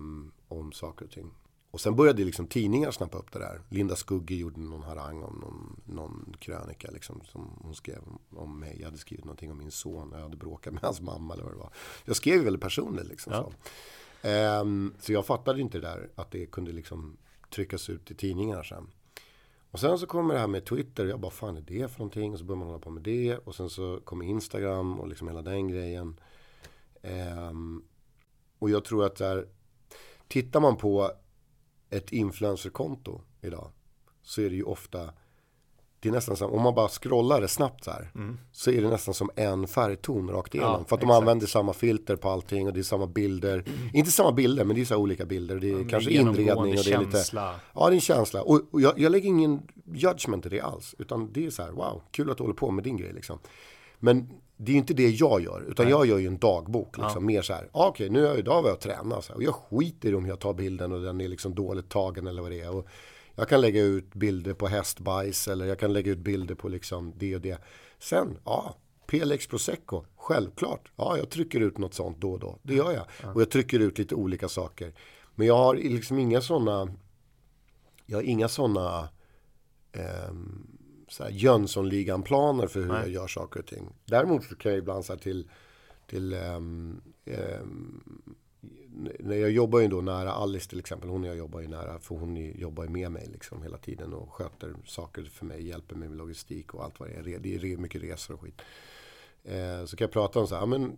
[0.48, 1.30] om saker och ting.
[1.72, 3.60] Och sen började liksom tidningar snappa upp det där.
[3.68, 7.98] Linda Skugge gjorde någon harang om någon, någon krönika liksom, som hon skrev
[8.36, 8.76] om mig.
[8.78, 10.10] Jag hade skrivit någonting om min son.
[10.12, 11.72] Jag hade bråkat med hans mamma eller vad det var.
[12.04, 13.32] Jag skrev ju väldigt personligt liksom.
[13.32, 13.50] Ja.
[14.22, 14.60] Så.
[14.60, 17.16] Um, så jag fattade inte det där att det kunde liksom
[17.54, 18.90] tryckas ut i tidningar sen.
[19.70, 21.06] Och sen så kommer det här med Twitter.
[21.06, 22.32] Jag bara, fan är det för någonting?
[22.32, 23.36] Och så börjar man hålla på med det.
[23.36, 26.20] Och sen så kommer Instagram och liksom hela den grejen.
[27.50, 27.84] Um,
[28.58, 29.46] och jag tror att där,
[30.28, 31.12] tittar man på
[31.92, 33.70] ett influencerkonto idag
[34.22, 35.10] så är det ju ofta
[36.02, 38.38] det är nästan som, om man bara scrollar det snabbt så här mm.
[38.52, 40.76] så är det nästan som en färgton rakt igenom.
[40.78, 43.54] Ja, för att de använder samma filter på allting och det är samma bilder.
[43.54, 43.90] Mm.
[43.92, 45.56] Inte samma bilder men det är så olika bilder.
[45.56, 47.10] Det är ja, kanske inredning och det är lite.
[47.10, 47.54] Känsla.
[47.74, 48.42] Ja det är en känsla.
[48.42, 49.62] Och, och jag, jag, lägger ingen
[49.94, 50.94] judgment i det alls.
[50.98, 53.38] Utan det är så här wow, kul att du håller på med din grej liksom.
[53.98, 54.28] Men
[54.64, 55.90] det är inte det jag gör, utan Nej.
[55.90, 56.98] jag gör ju en dagbok.
[56.98, 57.20] Liksom, ja.
[57.20, 59.30] Mer så här, ah, okej, okay, nu är idag var jag tränat.
[59.30, 62.42] Och jag skiter i om jag tar bilden och den är liksom dåligt tagen eller
[62.42, 62.76] vad det är.
[62.76, 62.86] Och
[63.34, 67.12] jag kan lägga ut bilder på hästbajs eller jag kan lägga ut bilder på liksom
[67.16, 67.58] det och det.
[67.98, 70.92] Sen, ja, PLX Prosecco, självklart.
[70.96, 72.58] Ja, jag trycker ut något sånt då och då.
[72.62, 73.06] Det gör jag.
[73.22, 73.32] Ja.
[73.32, 74.92] Och jag trycker ut lite olika saker.
[75.34, 76.92] Men jag har liksom inga sådana,
[78.06, 79.08] jag har inga sådana
[79.92, 80.32] eh,
[81.12, 83.00] så Jönssonligan-planer för hur Nej.
[83.00, 83.88] jag gör saker och ting.
[84.04, 85.50] Däremot så kan jag ibland säga till,
[86.06, 88.34] till um, um,
[89.18, 91.10] när jag jobbar ju då nära Alice till exempel.
[91.10, 94.12] Hon och jag jobbar ju nära för hon jobbar ju med mig liksom hela tiden
[94.12, 97.38] och sköter saker för mig, hjälper mig med logistik och allt vad det är.
[97.38, 98.62] Det är mycket resor och skit.
[99.44, 100.96] Eh, så kan jag prata om så här, men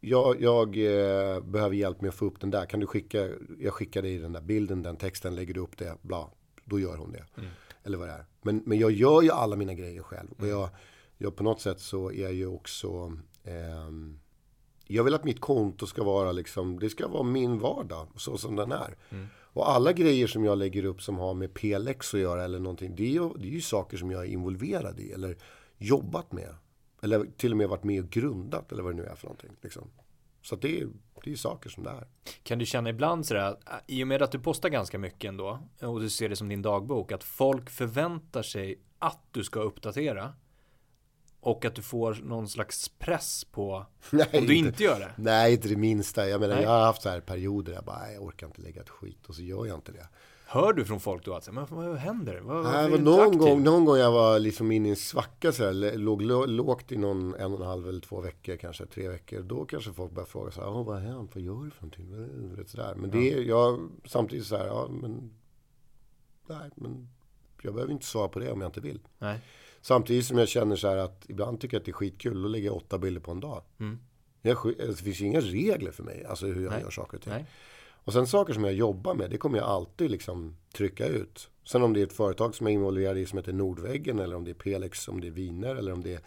[0.00, 2.66] jag, jag eh, behöver hjälp med att få upp den där.
[2.66, 3.28] Kan du skicka,
[3.58, 6.30] jag skickar dig den där bilden, den texten, lägger du upp det, bla.
[6.64, 7.24] Då gör hon det.
[7.36, 7.50] Mm.
[7.86, 8.24] Eller vad det är.
[8.42, 10.28] Men, men jag gör ju alla mina grejer själv.
[10.38, 10.68] Och jag,
[11.18, 13.90] jag på något sätt så är jag ju också eh,
[14.88, 18.56] jag vill att mitt konto ska vara liksom, det ska vara min vardag så som
[18.56, 18.96] den är.
[19.10, 19.26] Mm.
[19.36, 22.96] Och alla grejer som jag lägger upp som har med PLX att göra eller någonting,
[22.96, 25.36] det är, ju, det är ju saker som jag är involverad i eller
[25.78, 26.54] jobbat med.
[27.02, 29.56] Eller till och med varit med och grundat eller vad det nu är för någonting.
[29.60, 29.90] Liksom.
[30.46, 30.88] Så det är,
[31.24, 32.06] det är saker som det är.
[32.42, 36.00] Kan du känna ibland sådär, i och med att du postar ganska mycket ändå och
[36.00, 40.34] du ser det som din dagbok, att folk förväntar sig att du ska uppdatera
[41.40, 45.12] och att du får någon slags press på nej, om du inte, inte, gör det?
[45.16, 46.28] Nej, inte det minsta.
[46.28, 46.64] Jag menar, nej.
[46.64, 49.26] jag har haft så här perioder där jag bara, jag orkar inte lägga ett skit
[49.26, 50.08] och så gör jag inte det.
[50.48, 52.40] Hör du från folk då att, men vad händer?
[52.40, 55.64] Vad, nej, men någon, gång, någon gång jag var liksom inne i en svacka så
[55.64, 59.42] här, låg lågt i någon en och en halv eller två veckor, kanske tre veckor.
[59.42, 61.30] Då kanske folk börjar fråga så här, vad har hänt?
[61.34, 62.56] Vad gör du för någonting?
[62.56, 62.94] Vet, så där.
[62.94, 65.30] Men det är, jag, samtidigt så här, ja men,
[66.46, 67.08] nej, men
[67.62, 69.00] jag behöver inte svara på det om jag inte vill.
[69.18, 69.40] Nej.
[69.80, 72.42] Samtidigt som jag känner så här att ibland tycker jag att det är skitkul.
[72.42, 73.62] Då lägger jag åtta bilder på en dag.
[73.78, 73.98] Mm.
[74.42, 76.24] Jag, alltså, det finns inga regler för mig.
[76.24, 76.82] Alltså hur jag Nej.
[76.82, 77.32] gör saker och ting.
[77.32, 77.46] Nej.
[78.06, 79.30] Och sen saker som jag jobbar med.
[79.30, 81.50] Det kommer jag alltid liksom trycka ut.
[81.64, 84.18] Sen om det är ett företag som är involverad i som heter Nordväggen.
[84.18, 85.76] Eller om det är Pelex, om det är viner.
[85.76, 86.20] Eller om det är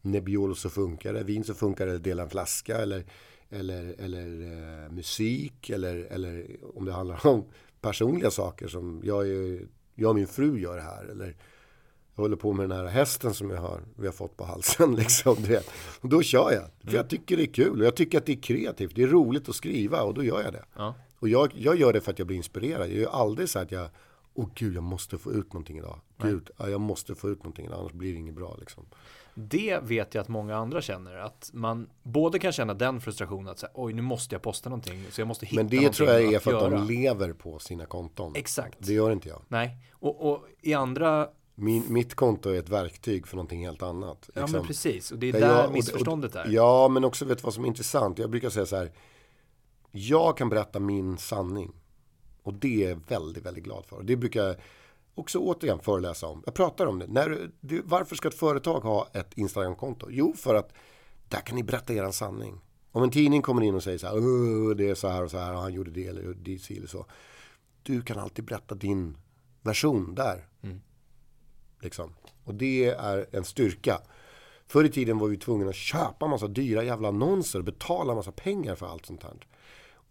[0.00, 1.22] Nebbiolo så funkar det.
[1.22, 1.98] Vin så funkar det.
[1.98, 2.76] Dela en flaska.
[2.76, 3.04] Eller,
[3.50, 5.70] eller, eller eh, musik.
[5.70, 7.44] Eller, eller om det handlar om
[7.80, 8.68] personliga saker.
[8.68, 9.60] Som jag, är,
[9.94, 11.04] jag och min fru gör här.
[11.04, 11.36] Eller
[12.14, 14.94] jag håller på med den här hästen som jag har, vi har fått på halsen.
[14.96, 15.66] Liksom, det.
[16.00, 16.90] Och då kör jag.
[16.90, 18.94] För jag tycker det är kul och jag tycker att det är kreativt.
[18.94, 20.64] Det är roligt att skriva och då gör jag det.
[20.76, 20.94] Ja.
[21.22, 22.90] Och jag, jag gör det för att jag blir inspirerad.
[22.90, 23.88] Jag gör aldrig så att jag,
[24.34, 26.00] åh gud jag måste få ut någonting idag.
[26.22, 28.56] Gud, ja, jag måste få ut någonting idag, annars blir det inget bra.
[28.60, 28.86] Liksom.
[29.34, 31.16] Det vet jag att många andra känner.
[31.16, 35.04] Att man både kan känna den frustrationen att säga, oj nu måste jag posta någonting.
[35.10, 37.58] Så jag måste hitta Men det tror jag är för att, att de lever på
[37.58, 38.32] sina konton.
[38.36, 38.78] Exakt.
[38.78, 39.42] Det gör inte jag.
[39.48, 44.18] Nej, och, och i andra min, mitt konto är ett verktyg för någonting helt annat.
[44.20, 44.32] Liksom.
[44.34, 44.66] Ja men liksom.
[44.66, 46.48] precis, och det är där jag, missförståndet är.
[46.48, 48.18] Ja, men också vet du vad som är intressant?
[48.18, 48.92] Jag brukar säga så här.
[49.92, 51.72] Jag kan berätta min sanning.
[52.42, 54.02] Och det är jag väldigt, väldigt glad för.
[54.02, 54.56] Det brukar jag
[55.14, 56.42] också återigen föreläsa om.
[56.46, 57.06] Jag pratar om det.
[57.06, 60.06] När, det varför ska ett företag ha ett Instagram-konto?
[60.10, 60.72] Jo, för att
[61.28, 62.60] där kan ni berätta er sanning.
[62.92, 65.38] Om en tidning kommer in och säger så här, det är så här och så
[65.38, 67.06] här, och han gjorde det eller det eller så.
[67.82, 69.16] Du kan alltid berätta din
[69.62, 70.46] version där.
[70.62, 70.80] Mm.
[71.80, 72.14] Liksom.
[72.44, 74.00] Och det är en styrka.
[74.66, 78.32] Förr i tiden var vi tvungna att köpa massa dyra jävla annonser och betala massa
[78.32, 79.46] pengar för allt sånt här.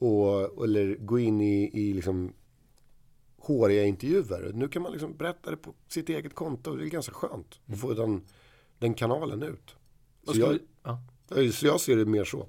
[0.02, 2.34] Och, eller gå in i, i liksom
[3.38, 4.52] håriga intervjuer.
[4.54, 6.76] Nu kan man liksom berätta det på sitt eget konto.
[6.76, 8.22] Det är ganska skönt att få den,
[8.80, 9.76] den kanalen ut.
[10.24, 11.02] Så jag, ja.
[11.52, 12.48] så jag ser det mer så.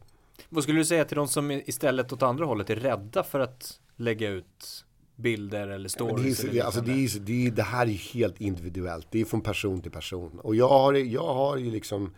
[0.49, 3.81] Vad skulle du säga till de som istället åt andra hållet är rädda för att
[3.97, 4.85] lägga ut
[5.17, 6.45] bilder eller stories?
[6.45, 9.07] Ja, det, är, alltså det, är, det, är, det här är helt individuellt.
[9.11, 10.41] Det är från person till person.
[10.41, 12.15] Och jag har, jag har ju liksom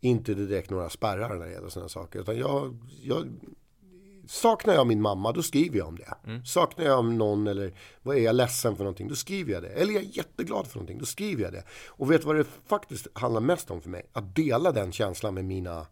[0.00, 2.20] inte direkt några spärrar när det gäller sådana saker.
[2.20, 3.26] Utan jag, jag,
[4.32, 6.14] saknar jag min mamma, då skriver jag om det.
[6.26, 6.44] Mm.
[6.44, 7.72] Saknar jag någon eller
[8.02, 9.68] vad är jag ledsen för någonting, då skriver jag det.
[9.68, 11.64] Eller jag är jätteglad för någonting, då skriver jag det.
[11.86, 14.06] Och vet du vad det faktiskt handlar mest om för mig?
[14.12, 15.86] Att dela den känslan med mina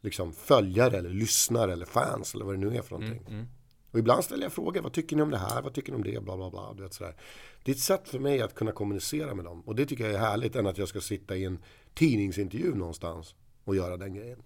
[0.00, 3.26] liksom, följare eller lyssnare eller fans eller vad det nu är för någonting.
[3.26, 3.46] Mm, mm.
[3.90, 6.04] Och ibland ställer jag frågor, vad tycker ni om det här, vad tycker ni om
[6.04, 6.74] det, bla bla bla.
[6.76, 7.16] Du vet, sådär.
[7.64, 9.60] Det är ett sätt för mig att kunna kommunicera med dem.
[9.60, 11.58] Och det tycker jag är härligt än att jag ska sitta i en
[11.94, 13.34] tidningsintervju någonstans
[13.64, 14.42] och göra den grejen.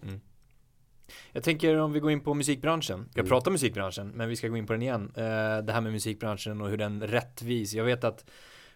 [1.31, 3.09] Jag tänker om vi går in på musikbranschen.
[3.13, 3.29] Jag mm.
[3.29, 5.11] pratar musikbranschen, men vi ska gå in på den igen.
[5.15, 5.23] Eh,
[5.63, 7.73] det här med musikbranschen och hur den rättvis.
[7.73, 8.25] Jag vet att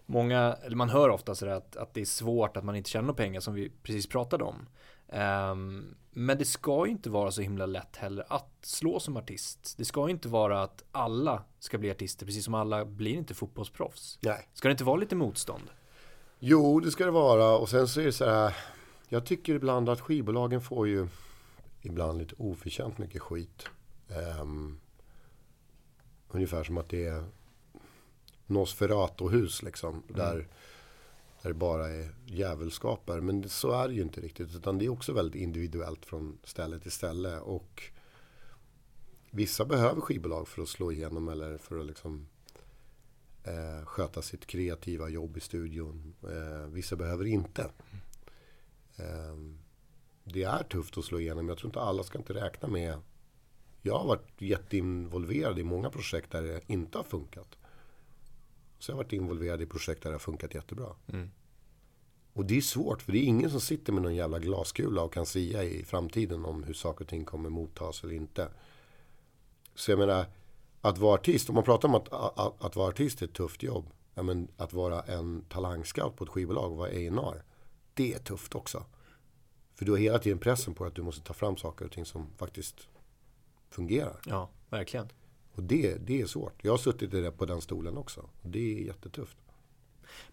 [0.06, 3.14] många, eller man hör ofta sådär att, att det är svårt att man inte tjänar
[3.14, 4.68] pengar som vi precis pratade om.
[5.08, 9.78] Um, men det ska ju inte vara så himla lätt heller att slå som artist.
[9.78, 13.34] Det ska ju inte vara att alla ska bli artister, precis som alla blir inte
[13.34, 14.20] fotbollsproffs.
[14.22, 14.48] Nej.
[14.54, 15.70] Ska det inte vara lite motstånd?
[16.40, 17.58] Jo, det ska det vara.
[17.58, 18.56] Och sen så är det så här.
[19.10, 21.08] Jag tycker ibland att skivbolagen får ju
[21.82, 23.66] ibland lite oförtjänt mycket skit.
[24.42, 24.80] Um,
[26.28, 27.24] ungefär som att det är
[28.48, 29.90] Nosferatu-hus liksom.
[29.90, 30.04] Mm.
[30.08, 30.48] Där,
[31.42, 33.22] där det bara är djävulskapar.
[33.22, 34.56] Men så är det ju inte riktigt.
[34.56, 37.40] Utan det är också väldigt individuellt från ställe till ställe.
[37.40, 37.84] Och
[39.30, 42.28] vissa behöver skivbolag för att slå igenom eller för att liksom
[43.44, 46.14] eh, sköta sitt kreativa jobb i studion.
[46.24, 47.70] Eh, vissa behöver inte.
[48.96, 49.36] Eh,
[50.34, 51.50] det är tufft att slå igenom.
[51.50, 53.00] Jag tror inte alla ska inte räkna med.
[53.82, 57.58] Jag har varit jätteinvolverad i många projekt där det inte har funkat.
[58.80, 60.96] Så jag har varit involverad i projekt där det har funkat jättebra.
[61.08, 61.32] Mm.
[62.34, 65.14] Och det är svårt, för det är ingen som sitter med någon jävla glaskula och
[65.14, 68.50] kan sia i framtiden om hur saker och ting kommer mottas eller inte.
[69.76, 70.26] Så jag menar,
[70.82, 73.64] att vara artist, om man pratar om att, att, att vara artist är ett tufft
[73.64, 73.90] jobb.
[74.14, 77.44] Ja, men att vara en talangscout på ett skivbolag och vara A&R
[77.94, 78.86] det är tufft också.
[79.82, 82.06] För du har hela tiden pressen på att du måste ta fram saker och ting
[82.06, 82.90] som faktiskt
[83.70, 84.20] fungerar.
[84.26, 85.10] Ja, verkligen.
[85.56, 86.54] Och det, det är svårt.
[86.64, 88.30] Jag har suttit på den stolen också.
[88.42, 89.38] Och det är jättetufft.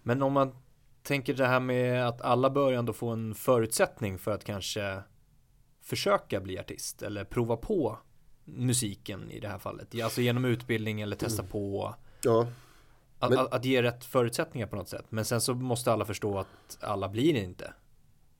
[0.02, 0.54] Men om man
[1.02, 5.02] tänker det här med att alla bör ändå få en förutsättning för att kanske
[5.80, 7.98] försöka bli artist eller prova på
[8.44, 10.02] musiken i det här fallet.
[10.02, 11.50] Alltså genom utbildning eller testa mm.
[11.50, 11.94] på.
[12.22, 12.46] Ja.
[13.18, 13.38] Att, men...
[13.38, 15.06] att, att, ge rätt förutsättningar på något sätt.
[15.08, 17.72] Men sen så måste alla förstå att alla blir det inte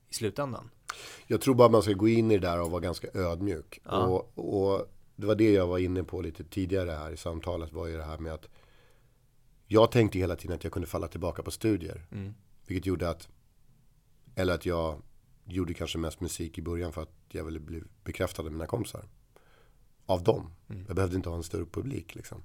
[0.09, 0.69] i slutändan.
[1.27, 3.81] Jag tror bara man ska gå in i det där och vara ganska ödmjuk.
[3.83, 4.05] Ja.
[4.05, 7.73] Och, och, det var det jag var inne på lite tidigare här i samtalet.
[7.73, 8.49] Var ju det här med att
[9.67, 12.05] jag tänkte hela tiden att jag kunde falla tillbaka på studier.
[12.11, 12.33] Mm.
[12.67, 13.29] Vilket gjorde att,
[14.35, 15.01] eller att jag
[15.45, 19.05] gjorde kanske mest musik i början för att jag ville bli bekräftad av mina kompisar.
[20.05, 20.51] Av dem.
[20.69, 20.83] Mm.
[20.87, 22.43] Jag behövde inte ha en större publik liksom.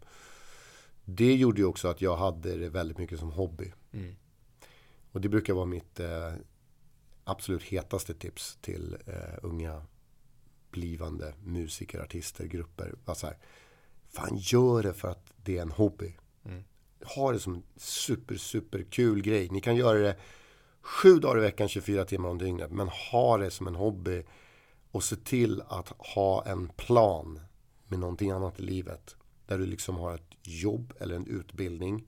[1.04, 3.72] Det gjorde ju också att jag hade det väldigt mycket som hobby.
[3.92, 4.14] Mm.
[5.12, 6.32] Och det brukar vara mitt eh,
[7.24, 9.82] absolut hetaste tips till eh, unga
[10.70, 12.94] blivande musiker, artister, grupper.
[13.04, 13.36] Var så här,
[14.08, 16.16] fan gör det för att det är en hobby.
[16.44, 16.64] Mm.
[17.16, 19.48] Ha det som en super, super kul grej.
[19.50, 20.16] Ni kan göra det
[20.80, 22.70] sju dagar i veckan, 24 timmar om dygnet.
[22.70, 24.24] Men ha det som en hobby.
[24.90, 27.40] Och se till att ha en plan
[27.88, 29.16] med någonting annat i livet.
[29.46, 32.06] Där du liksom har ett jobb eller en utbildning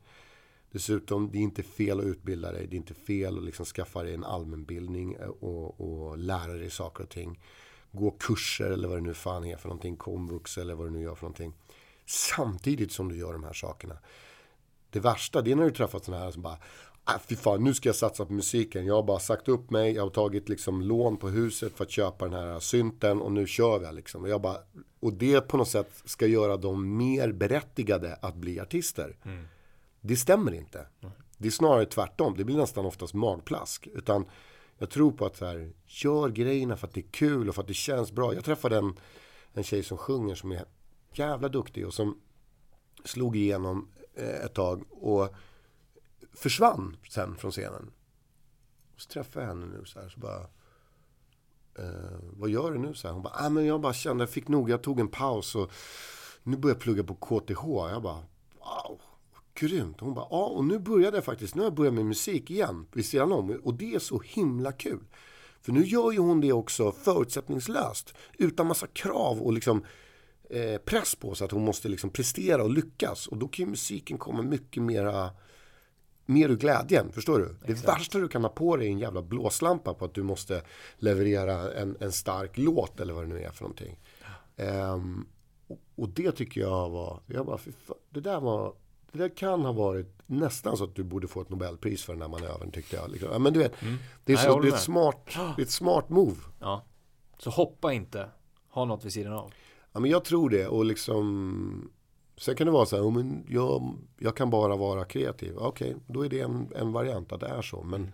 [0.77, 2.67] Dessutom, det är inte fel att utbilda dig.
[2.67, 7.05] Det är inte fel att liksom skaffa dig en allmänbildning och, och lära dig saker
[7.05, 7.41] och ting.
[7.93, 9.97] Gå kurser eller vad det nu fan är för någonting.
[9.97, 11.53] Komvux eller vad du nu gör för någonting.
[12.07, 13.99] Samtidigt som du gör de här sakerna.
[14.91, 16.59] Det värsta, det är när du träffar sådana här som bara
[17.05, 18.87] ah, fy fan, nu ska jag satsa på musiken.
[18.87, 19.93] Jag har bara sagt upp mig.
[19.93, 23.47] Jag har tagit liksom lån på huset för att köpa den här synten och nu
[23.47, 24.23] kör vi liksom.
[24.23, 24.59] Och, jag bara,
[25.01, 29.17] och det på något sätt ska göra dem mer berättigade att bli artister.
[29.25, 29.47] Mm.
[30.07, 30.87] Det stämmer inte.
[31.39, 32.35] Det är snarare tvärtom.
[32.37, 33.87] Det blir nästan oftast magplask.
[33.87, 34.27] Utan
[34.79, 37.63] jag tror på att så här, gör grejerna för att det är kul och för
[37.63, 38.35] att det känns bra.
[38.35, 38.97] Jag träffade en,
[39.53, 40.65] en tjej som sjunger som är
[41.13, 42.21] jävla duktig och som
[43.05, 45.35] slog igenom eh, ett tag och
[46.33, 47.93] försvann sen från scenen.
[48.95, 50.41] Och så träffade jag henne nu så här så bara
[51.79, 52.95] eh, Vad gör du nu?
[52.95, 53.15] Så här.
[53.15, 55.73] Hon bara, ah, men jag bara kände, jag fick nog, jag tog en paus och
[56.43, 57.65] nu börjar jag plugga på KTH.
[57.67, 58.25] Jag bara,
[58.59, 59.01] wow
[59.59, 60.01] grymt.
[60.01, 62.87] Hon bara, ja och nu började jag faktiskt, nu har jag börjat med musik igen
[62.93, 63.61] vid sidan om.
[63.63, 65.05] Och det är så himla kul.
[65.61, 68.15] För nu gör ju hon det också förutsättningslöst.
[68.39, 69.85] Utan massa krav och liksom
[70.51, 73.27] eh, press på sig att hon måste liksom prestera och lyckas.
[73.27, 75.31] Och då kan ju musiken komma mycket mera
[76.27, 77.57] mer ur glädjen, förstår du?
[77.67, 77.89] Det Exakt.
[77.89, 80.63] värsta du kan ha på dig är en jävla blåslampa på att du måste
[80.97, 84.01] leverera en, en stark låt eller vad det nu är för någonting.
[84.57, 85.27] Ehm,
[85.67, 87.59] och, och det tycker jag var, jag bara,
[88.11, 88.75] det där var,
[89.17, 92.29] det kan ha varit nästan så att du borde få ett Nobelpris för den där
[92.29, 93.11] manövern tyckte jag.
[93.11, 93.43] Liksom.
[93.43, 93.99] Men du vet, det, är Mm.
[94.25, 96.37] Nej, jag så, det, är ett smart, det är ett smart move.
[96.61, 96.85] Ja.
[97.39, 98.29] Så hoppa inte.
[98.71, 99.53] Ha något vid sidan av.
[99.93, 101.91] Ja, men jag tror det och liksom
[102.39, 105.57] Sen kan det vara så här, oh, men jag, jag kan bara vara kreativ.
[105.57, 107.83] Okej, då är det en, en variant att det är så.
[107.83, 108.13] Men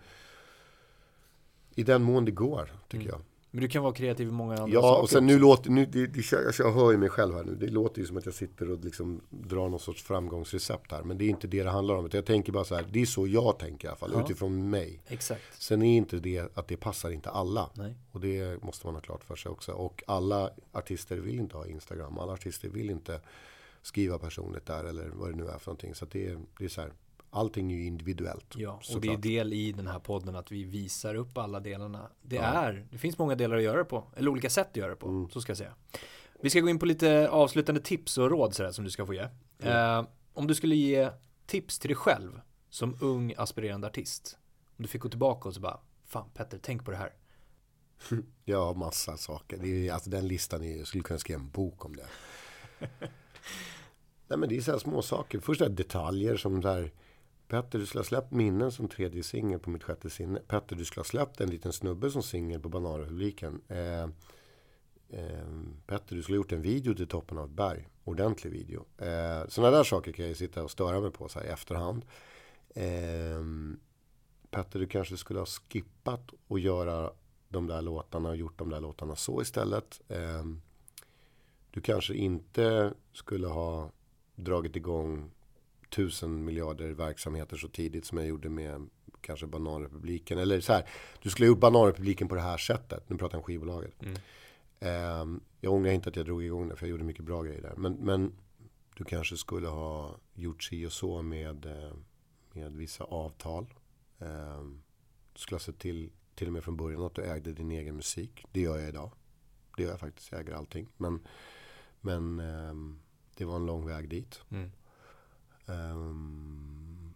[1.75, 3.21] i den mån det går, tycker jag.
[3.55, 5.41] Men du kan vara kreativ i många andra Ja, saker och sen nu också.
[5.41, 7.55] låter, nu, det, det, jag, jag hör ju mig själv här nu.
[7.55, 11.03] Det låter ju som att jag sitter och liksom drar någon sorts framgångsrecept här.
[11.03, 12.09] Men det är inte det det handlar om.
[12.11, 14.23] Jag tänker bara så här, det är så jag tänker i alla fall, Ja.
[14.23, 15.01] utifrån mig.
[15.07, 15.41] Exakt.
[15.59, 17.69] Sen är inte det att det passar inte alla.
[17.73, 17.95] Nej.
[18.11, 19.71] Och det måste man ha klart för sig också.
[19.71, 22.17] Och alla artister vill inte ha Instagram.
[22.17, 23.19] Alla artister vill inte
[23.81, 25.95] skriva personligt där eller vad det nu är för någonting.
[25.95, 26.91] Så det, det är så här,
[27.33, 28.53] allting är ju individuellt.
[28.55, 32.09] Ja, och det är del i den här podden att vi visar upp alla delarna.
[32.21, 32.41] Det Ja.
[32.43, 34.95] är, det finns många delar att göra det på, eller olika sätt att göra det
[34.95, 35.29] på, Mm.
[35.29, 35.73] så ska jag säga.
[36.41, 39.13] Vi ska gå in på lite avslutande tips och råd sådär som du ska få
[39.13, 39.27] ge.
[39.59, 40.03] Eh,
[40.33, 41.09] om du skulle ge
[41.45, 44.37] tips till dig själv som ung aspirerande artist.
[44.77, 47.13] Om du fick gå tillbaka och så bara, fan Petter, tänk på det här.
[48.45, 49.57] Ja, massa saker.
[49.57, 52.05] Det är, alltså, den listan är, jag skulle kunna skriva en bok om det.
[54.27, 55.39] Nej, men det är så här små saker.
[55.39, 56.91] Först är det detaljer som där.
[57.47, 60.39] Petter, du skulle ha släppt minnen som tredje singel på mitt sjätte sinne.
[60.39, 63.61] Petter, du skulle ha släppt en liten snubbe som singel på Bananrepubliken.
[63.67, 64.03] Eh,
[65.09, 65.47] eh,
[65.85, 67.87] Petter, du skulle ha gjort en video till toppen av ett berg.
[68.03, 68.85] Ordentlig video.
[68.97, 71.49] Eh, sådana där saker kan jag ju sitta och störa mig på så här i
[71.49, 72.05] efterhand.
[72.75, 73.43] Eh,
[74.51, 77.11] Petter, du kanske skulle ha skippat och göra
[77.49, 80.01] de där låtarna och gjort de där låtarna så istället.
[80.07, 80.43] Eh,
[81.71, 83.91] du kanske inte skulle ha
[84.35, 85.31] dragit igång
[85.95, 88.89] tusen miljarder verksamheter så tidigt som jag gjorde med
[89.21, 90.37] kanske Bananrepubliken.
[90.37, 90.89] Eller så här,
[91.21, 93.09] du skulle ha gjort Bananrepubliken på det här sättet.
[93.09, 93.93] Nu pratar jag om skivbolaget.
[94.01, 94.15] Mm.
[94.79, 97.61] Eh, jag ångrar inte att jag drog igång det för jag gjorde mycket bra grejer
[97.61, 97.73] där.
[97.77, 98.33] Men, men
[98.95, 101.93] du kanske skulle ha gjort si och så med, eh,
[102.53, 103.73] med vissa avtal.
[104.19, 104.63] Eh,
[105.33, 107.95] du skulle ha sett till, till och med från början att du ägde din egen
[107.95, 108.45] musik.
[108.51, 109.11] Det gör jag idag.
[109.77, 110.87] Det gör jag faktiskt, jag äger allting.
[110.97, 111.27] Men,
[112.01, 112.99] men ehm,
[113.35, 114.41] det var en lång väg dit.
[114.49, 114.71] Mm.
[115.65, 117.13] Um,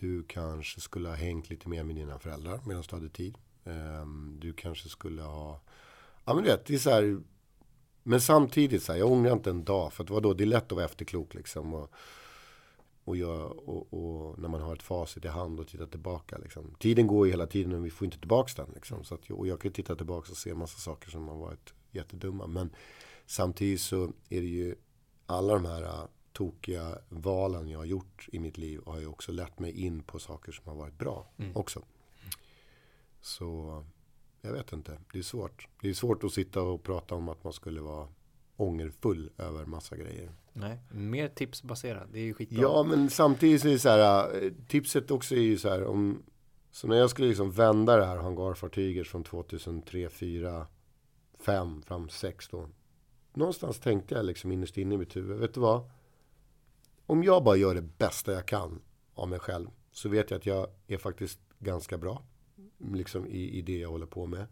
[0.00, 3.38] du kanske skulle ha hängt lite mer med dina föräldrar medan du hade tid.
[3.64, 5.60] Um, du kanske skulle ha...
[6.24, 7.20] Ja men du vet, det är så här...
[8.02, 9.92] Men samtidigt så här, jag ångrar inte en dag.
[9.92, 11.74] För att vadå, det är lätt att vara efterklok liksom.
[11.74, 11.90] Och,
[13.04, 16.38] och, jag, och, och när man har ett facit i hand och tittar tillbaka.
[16.38, 16.74] Liksom.
[16.78, 18.74] Tiden går ju hela tiden och vi får inte tillbaka den.
[18.74, 19.04] Liksom.
[19.04, 21.74] Så att, och jag kan titta tillbaka och se en massa saker som har varit
[21.90, 22.46] jättedumma.
[22.46, 22.70] Men
[23.26, 24.74] samtidigt så är det ju
[25.26, 26.08] alla de här
[26.38, 30.18] tokiga valen jag har gjort i mitt liv har ju också lett mig in på
[30.18, 31.56] saker som har varit bra Mm.
[31.56, 31.82] också.
[33.20, 33.84] Så
[34.42, 35.68] jag vet inte, det är svårt.
[35.82, 38.08] Det är svårt att sitta och prata om att man skulle vara
[38.56, 40.32] ångerfull över massa grejer.
[40.52, 42.62] Nej, mer tipsbaserat, det är ju skitbra.
[42.62, 45.84] Ja, men samtidigt så är det så här, äh, tipset också är ju så här
[45.84, 46.22] om,
[46.70, 50.66] så när jag skulle liksom vända det här hangarfartyget från 2003, 4,
[51.40, 52.68] 5, fram 6 då.
[53.34, 55.90] Någonstans tänkte jag liksom innerst inne i mitt huvud, vet du vad?
[57.10, 58.80] Om jag bara gör det bästa jag kan
[59.14, 62.22] av mig själv så vet jag att jag är faktiskt ganska bra
[62.78, 64.46] liksom i, i det jag håller på med.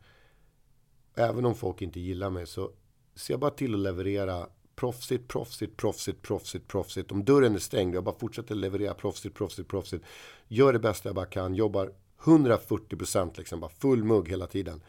[1.14, 2.70] Även om folk inte gillar mig så
[3.14, 7.12] ser jag bara till att leverera proffsigt, proffsigt, proffsigt, proffsigt, proffsigt.
[7.12, 10.04] Om dörren är stängd, jag bara fortsätter leverera proffsigt, proffsigt, proffsigt.
[10.48, 14.82] Gör det bästa jag bara kan, jobbar 140% liksom, bara full mugg hela tiden.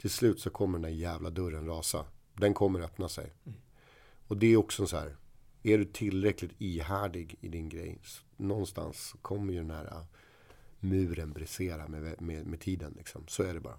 [0.00, 2.04] Till slut så kommer den där jävla dörren rasa.
[2.34, 3.32] Den kommer öppna sig.
[4.26, 5.16] Och det är också så här,
[5.62, 7.98] är du tillräckligt ihärdig i din grej,
[8.36, 10.02] någonstans kommer ju den här äh,
[10.80, 12.94] muren brisera med, med, med tiden.
[12.96, 13.24] Liksom.
[13.26, 13.78] Så är det bara.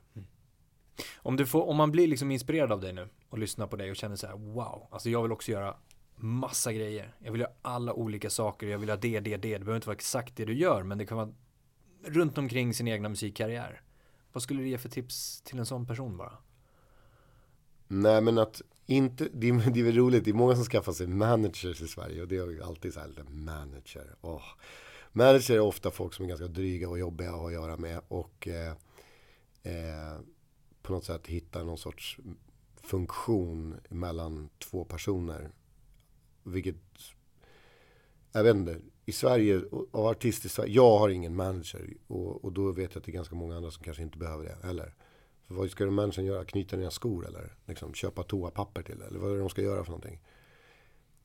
[1.16, 3.90] Om, du får, om man blir liksom inspirerad av dig nu och lyssnar på dig
[3.90, 5.78] och känner så här, wow, alltså jag vill också göra
[6.16, 7.16] massa grejer.
[7.20, 9.38] Jag vill göra alla olika saker, jag vill ha det, det, det.
[9.38, 11.34] Det behöver inte vara exakt det du gör, men det kan vara
[12.04, 13.82] runt omkring sin egna musikkarriär.
[14.34, 16.38] Vad skulle du ge för tips till en sån person bara?
[17.88, 20.92] Nej men att inte, det är, det är väl roligt, det är många som skaffar
[20.92, 24.16] sig managers i Sverige och det är alltid så här, manager.
[24.22, 24.44] Oh.
[25.12, 28.02] Manager är ofta folk som är ganska dryga och jobbiga att ha att göra med
[28.08, 28.74] och eh,
[29.64, 30.20] eh,
[30.82, 32.20] på något sätt hitta någon sorts
[32.84, 35.52] funktion mellan två personer.
[36.44, 36.76] Vilket,
[38.32, 42.46] jag vet inte, i Sverige, av artister artist i Sverige, jag har ingen manager och,
[42.46, 44.68] och då vet jag att det är ganska många andra som kanske inte behöver det
[44.68, 44.94] heller.
[45.50, 46.45] För vad ska de människan göra?
[46.45, 49.02] Knyta ner skor eller liksom köpa toapapper till?
[49.02, 50.22] Eller vad är det de ska göra för någonting?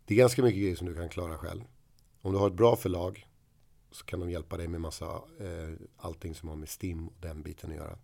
[0.05, 1.65] Det är ganska mycket grejer som du kan klara själv.
[2.21, 3.29] Om du har ett bra förlag
[3.91, 5.07] så kan de hjälpa dig med massa,
[5.41, 7.99] eh, allting som har med STIM och den biten att göra.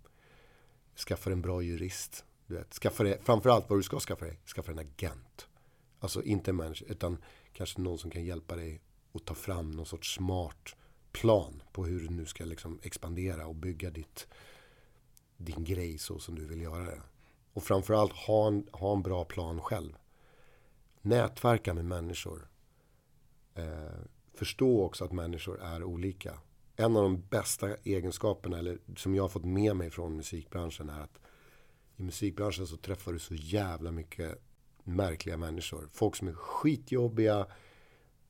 [0.96, 2.24] Skaffa en bra jurist.
[2.46, 5.48] Du vet, skaffa dig, framförallt vad du ska skaffa dig, skaffa en agent.
[5.98, 7.18] Alltså inte en manager, utan
[7.52, 8.80] kanske någon som kan hjälpa dig
[9.12, 10.76] att ta fram någon sorts smart
[11.12, 14.26] plan på hur du nu ska liksom expandera och bygga ditt,
[15.40, 17.02] din grej så som du vill göra det.
[17.52, 19.96] Och framförallt ha en, ha en bra plan själv.
[21.02, 22.48] Nätverka med människor.
[23.54, 24.00] Eh,
[24.34, 26.38] förstå också att människor är olika.
[26.76, 31.00] En av de bästa egenskaperna, eller som jag har fått med mig från musikbranschen är
[31.00, 31.20] att
[31.96, 34.42] i musikbranschen så träffar du så jävla mycket
[34.84, 35.88] märkliga människor.
[35.92, 37.46] Folk som är skitjobbiga,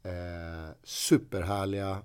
[0.02, 2.02] eh, superhärliga,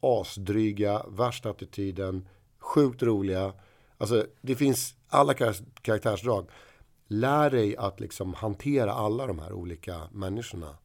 [0.00, 2.28] asdryga, värsta attityden,
[2.58, 3.54] sjukt roliga.
[3.98, 5.34] Alltså det finns alla
[5.82, 6.50] karaktärsdrag.
[7.06, 10.76] Lär dig att liksom hantera alla de här olika människorna.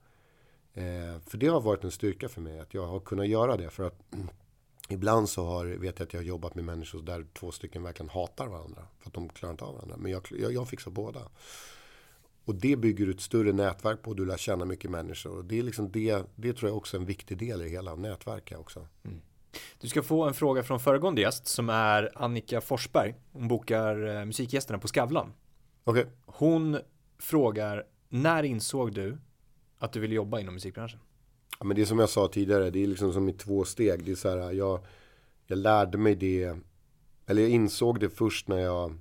[0.73, 3.69] Eh, för det har varit en styrka för mig att jag har kunnat göra det.
[3.69, 3.99] För att
[4.89, 8.09] ibland så har, vet jag att jag har jobbat med människor där två stycken verkligen
[8.09, 8.81] hatar varandra.
[8.99, 9.97] För att de klarar inte av varandra.
[9.97, 11.21] Men jag, jag, jag fixar båda.
[12.45, 14.13] Och det bygger du ett större nätverk på.
[14.13, 15.37] Du lär känna mycket människor.
[15.37, 17.95] Och det, är liksom det, det tror jag också är en viktig del i hela
[17.95, 18.87] nätverket också.
[19.03, 19.21] Mm.
[19.79, 23.15] Du ska få en fråga från föregående gäst som är Annika Forsberg.
[23.31, 25.33] Hon bokar eh, musikgästerna på Skavlan.
[25.83, 26.05] Okay.
[26.25, 26.79] Hon
[27.19, 29.17] frågar, när insåg du
[29.77, 30.99] att du ville jobba inom musikbranschen?
[31.59, 34.05] Ja, men det är som jag sa tidigare, det är liksom som i två steg.
[34.05, 34.85] Det är så här, jag,
[35.45, 36.57] jag lärde mig det,
[37.25, 38.97] eller jag insåg det först när jag,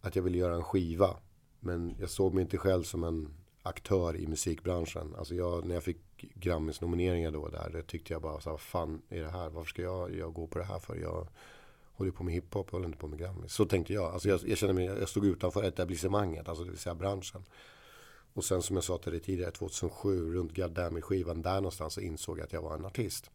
[0.00, 1.16] att jag ville göra en skiva.
[1.60, 3.28] Men jag såg mig inte själv som en
[3.66, 5.14] aktör i musikbranschen.
[5.18, 8.52] Alltså jag, när jag fick Grammis nomineringar då där, det tyckte jag bara så här,
[8.52, 9.48] vad fan är det här?
[9.48, 10.96] Varför ska jag, jag gå på det här för?
[10.96, 11.28] Jag
[11.92, 13.52] håller på med hiphop, jag håller inte på med Grammis.
[13.52, 14.12] Så tänkte jag.
[14.12, 17.44] Alltså jag, jag kände mig, jag stod utanför etablissemanget, alltså det vill säga branschen.
[18.34, 22.38] Och sen som jag sa till dig tidigare, 2007, runt Gardami-skivan, där någonstans så insåg
[22.38, 23.30] jag att jag var en artist.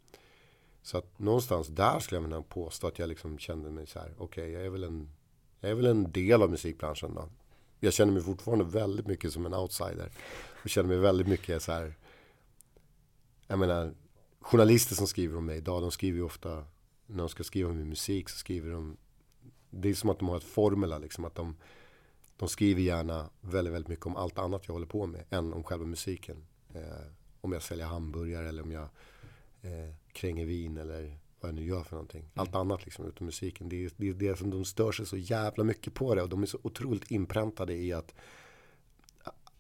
[0.82, 4.14] Så att någonstans där skulle jag vilja påstå att jag liksom kände mig så här,
[4.18, 5.10] okej, okay, jag är väl en
[5.60, 7.30] jag är väl en del av musikbranschen då
[7.84, 10.12] jag känner mig fortfarande väldigt mycket som en outsider.
[10.62, 11.94] Jag känner mig väldigt mycket så här.
[13.48, 13.94] Jag menar,
[14.40, 16.66] journalister som skriver om mig idag, de skriver ju ofta,
[17.06, 18.98] när de ska skriva om min musik så skriver de,
[19.70, 21.56] det är som att de har ett formula liksom, att de,
[22.38, 25.64] de skriver gärna väldigt, väldigt mycket om allt annat jag håller på med, än om
[25.64, 26.46] själva musiken.
[26.74, 27.08] Eh,
[27.42, 28.90] om jag säljer hamburgare eller om jag
[29.62, 32.22] eh, kränger vin eller vad jag nu gör för någonting.
[32.22, 32.32] Mm.
[32.36, 33.70] Allt annat liksom utom musiken.
[33.70, 36.22] Det är, det är det som de stör sig så jävla mycket på det.
[36.22, 38.14] Och de är så otroligt inpräntade i att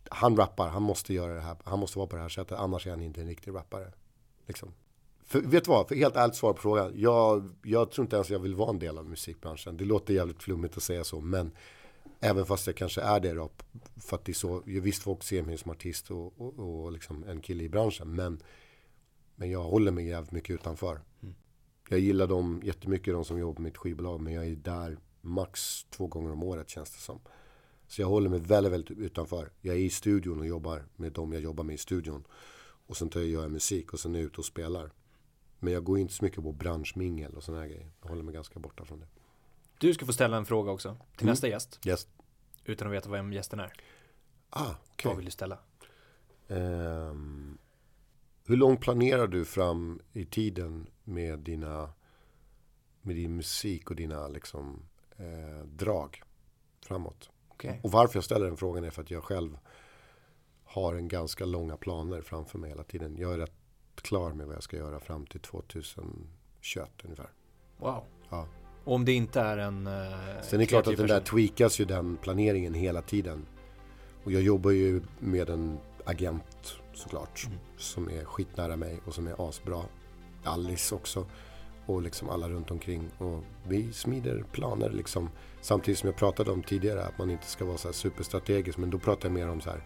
[0.10, 1.58] han rappar, han måste göra det här.
[1.64, 2.60] Han måste vara på det här sättet.
[2.60, 3.94] Annars är han inte en riktig rappare.
[4.48, 4.74] Liksom.
[5.26, 5.88] För, vet du vad?
[5.88, 6.92] För helt ärligt svar på frågan.
[6.96, 9.78] Jag, jag tror inte ens jag vill vara en del av musikbranschen.
[9.78, 11.22] Det låter jävligt flummigt att säga så.
[11.22, 11.52] Men
[12.20, 13.50] även fast jag kanske är det då.
[13.98, 14.62] För att det är så.
[14.66, 18.16] Visst folk ser mig som artist och, och, och liksom en kille i branschen.
[18.16, 18.40] Men,
[19.36, 21.00] men jag håller mig jävligt mycket utanför.
[21.92, 24.22] Jag gillar dem jättemycket, de som jobbar på mitt skivbolag.
[24.22, 27.20] Men jag är där max två gånger om året känns det som.
[27.88, 29.52] Så jag håller mig väldigt, väldigt utanför.
[29.62, 32.24] Jag är i studion och jobbar med dem jag jobbar med i studion.
[32.88, 34.92] Och sen tar jag, gör jag musik och sen är jag ute och spelar.
[35.60, 37.92] Men jag går inte så mycket på branschmingel och sådana här grejer.
[38.02, 39.08] Jag håller mig ganska borta från det.
[39.78, 41.32] Du ska få ställa en fråga också till mm.
[41.32, 41.80] nästa gäst.
[41.86, 42.08] Yes.
[42.66, 43.74] Utan att veta vem gästen är.
[44.50, 45.10] Ah, okay.
[45.10, 45.58] Vad vill du ställa?
[46.48, 47.58] Um,
[48.46, 51.90] hur långt planerar du fram i tiden med dina
[53.02, 54.82] med din musik och dina liksom
[55.18, 56.24] eh, drag
[56.82, 57.30] framåt?
[57.50, 57.80] Okay.
[57.84, 59.58] Och varför jag ställer den frågan är för att jag själv
[60.64, 63.18] har en ganska långa planer framför mig hela tiden.
[63.18, 63.54] Jag är rätt
[63.96, 67.30] klar med vad jag ska göra fram till 2021 ungefär.
[67.78, 68.04] Wow.
[68.30, 68.48] Ja.
[68.84, 69.88] Och om det inte är en...
[69.88, 73.46] Uh, Sen är det klart att den där tweakas ju den planeringen hela tiden.
[74.24, 75.78] Och jag jobbar ju med en
[76.12, 77.44] agent såklart.
[77.48, 77.60] Mm.
[77.78, 79.82] Som är skitnära mig och som är asbra.
[80.44, 81.26] Alice också.
[81.86, 83.10] Och liksom alla runt omkring.
[83.18, 85.30] Och vi smider planer liksom.
[85.62, 88.78] Samtidigt som jag pratade om tidigare att man inte ska vara så här superstrategisk.
[88.78, 89.84] Men då pratar jag mer om så här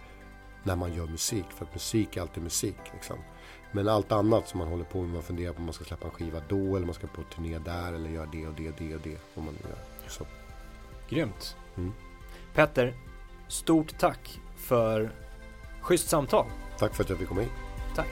[0.63, 1.45] när man gör musik.
[1.49, 3.17] För att musik är alltid musik liksom.
[3.71, 6.05] Men allt annat som man håller på med, man funderar på om man ska släppa
[6.05, 8.75] en skiva då eller man ska på turné där eller göra det och det och
[8.77, 9.17] det och det.
[9.35, 10.09] Om man gör.
[10.09, 10.25] Så.
[11.09, 11.55] Grymt.
[11.77, 11.91] Mm.
[12.53, 12.93] Petter,
[13.47, 15.11] stort tack för
[15.85, 16.45] schysst samtal.
[16.77, 17.51] Tack för att jag fick komma hit.
[17.95, 18.07] Tack.